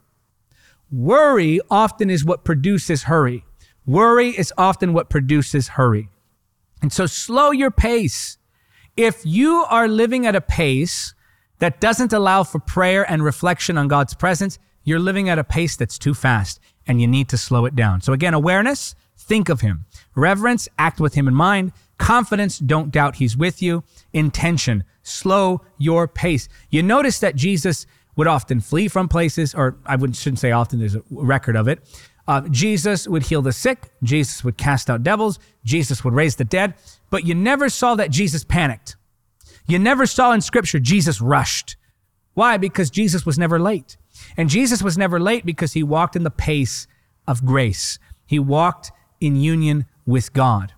[0.92, 3.46] Worry often is what produces hurry.
[3.86, 6.10] Worry is often what produces hurry.
[6.82, 8.38] And so slow your pace.
[8.98, 11.14] If you are living at a pace
[11.60, 15.76] that doesn't allow for prayer and reflection on God's presence, you're living at a pace
[15.76, 18.02] that's too fast and you need to slow it down.
[18.02, 19.86] So again, awareness, think of him.
[20.16, 21.72] Reverence, act with him in mind.
[21.98, 23.84] Confidence, don't doubt he's with you.
[24.14, 26.48] Intention, slow your pace.
[26.70, 30.80] You notice that Jesus would often flee from places, or I wouldn't, shouldn't say often,
[30.80, 31.80] there's a record of it.
[32.28, 33.92] Uh, Jesus would heal the sick.
[34.04, 35.40] Jesus would cast out devils.
[35.64, 36.74] Jesus would raise the dead.
[37.10, 38.96] But you never saw that Jesus panicked.
[39.68, 41.76] You never saw in scripture Jesus rushed.
[42.34, 42.58] Why?
[42.58, 43.98] Because Jesus was never late.
[44.38, 46.88] And Jesus was never late because he walked in the pace
[47.28, 47.99] of grace.
[48.26, 50.74] He walked in union with God.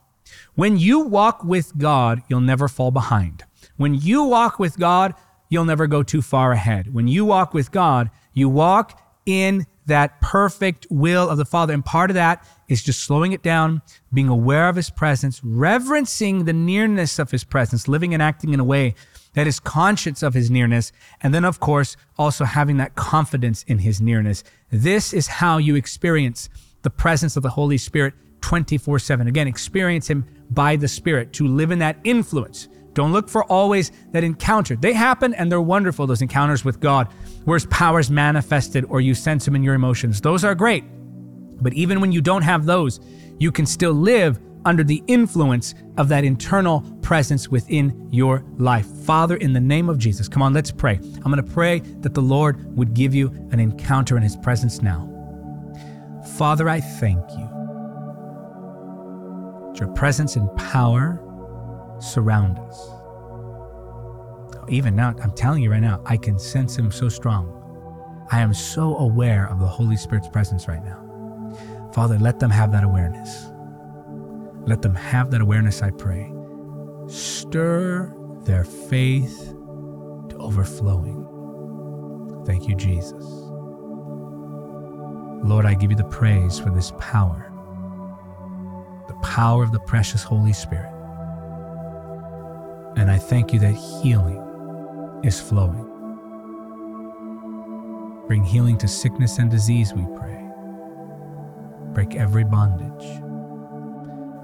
[0.55, 3.43] When you walk with God, you'll never fall behind.
[3.77, 5.13] When you walk with God,
[5.49, 6.93] you'll never go too far ahead.
[6.93, 11.73] When you walk with God, you walk in that perfect will of the Father.
[11.73, 13.81] And part of that is just slowing it down,
[14.13, 18.59] being aware of His presence, reverencing the nearness of His presence, living and acting in
[18.59, 18.95] a way
[19.37, 20.91] that is conscious of His nearness.
[21.21, 24.43] And then, of course, also having that confidence in His nearness.
[24.71, 26.49] This is how you experience
[26.81, 29.27] the presence of the Holy Spirit 24 7.
[29.27, 33.91] Again, experience Him by the Spirit to live in that influence don't look for always
[34.11, 34.75] that encounter.
[34.75, 37.07] They happen and they're wonderful, those encounters with God,
[37.45, 40.19] where his power is manifested or you sense him in your emotions.
[40.19, 40.83] Those are great.
[41.61, 42.99] But even when you don't have those,
[43.37, 48.85] you can still live under the influence of that internal presence within your life.
[48.85, 50.95] Father, in the name of Jesus, come on, let's pray.
[50.95, 54.81] I'm going to pray that the Lord would give you an encounter in his presence
[54.81, 55.09] now.
[56.35, 57.49] Father, I thank you.
[59.79, 61.23] Your presence and power
[62.01, 62.89] surround us.
[64.69, 67.53] Even now, I'm telling you right now, I can sense Him so strong.
[68.31, 71.89] I am so aware of the Holy Spirit's presence right now.
[71.93, 73.47] Father, let them have that awareness.
[74.67, 76.31] Let them have that awareness, I pray.
[77.07, 79.53] Stir their faith
[80.29, 81.25] to overflowing.
[82.45, 83.23] Thank you, Jesus.
[85.43, 87.49] Lord, I give you the praise for this power,
[89.07, 90.91] the power of the precious Holy Spirit.
[92.97, 94.43] And I thank you that healing
[95.23, 95.85] is flowing.
[98.27, 100.43] Bring healing to sickness and disease, we pray.
[101.93, 103.21] Break every bondage.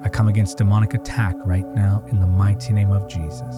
[0.04, 3.56] I come against demonic attack right now in the mighty name of Jesus.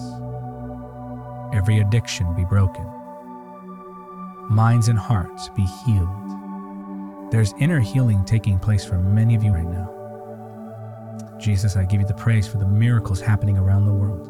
[1.52, 2.84] Every addiction be broken.
[4.48, 7.32] Minds and hearts be healed.
[7.32, 9.92] There's inner healing taking place for many of you right now.
[11.40, 14.28] Jesus, I give you the praise for the miracles happening around the world.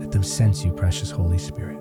[0.00, 1.78] Let them sense you, precious Holy Spirit.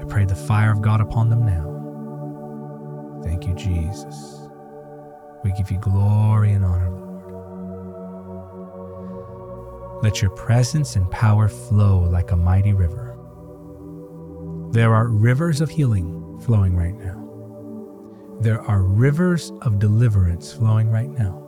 [0.00, 3.22] I pray the fire of God upon them now.
[3.22, 4.45] Thank you, Jesus.
[5.46, 7.22] We give you glory and honor, Lord.
[10.02, 13.16] Let your presence and power flow like a mighty river.
[14.72, 17.22] There are rivers of healing flowing right now.
[18.40, 21.40] There are rivers of deliverance flowing right now.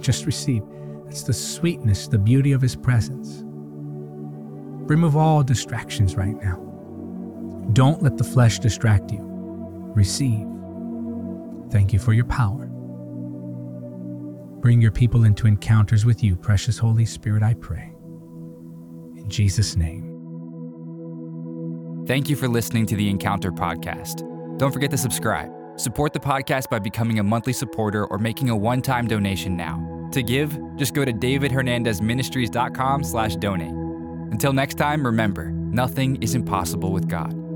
[0.00, 0.62] Just receive.
[1.08, 3.42] It's the sweetness, the beauty of His presence.
[3.42, 6.56] Remove all distractions right now.
[7.72, 9.20] Don't let the flesh distract you.
[9.22, 10.46] Receive.
[11.70, 12.67] Thank you for your power.
[14.60, 17.92] Bring your people into encounters with you, precious Holy Spirit, I pray.
[19.16, 20.04] In Jesus' name.
[22.08, 24.24] Thank you for listening to the Encounter Podcast.
[24.58, 25.52] Don't forget to subscribe.
[25.76, 30.08] Support the podcast by becoming a monthly supporter or making a one-time donation now.
[30.12, 33.72] To give, just go to davidhernandezministries.com slash donate.
[34.32, 37.47] Until next time, remember, nothing is impossible with God.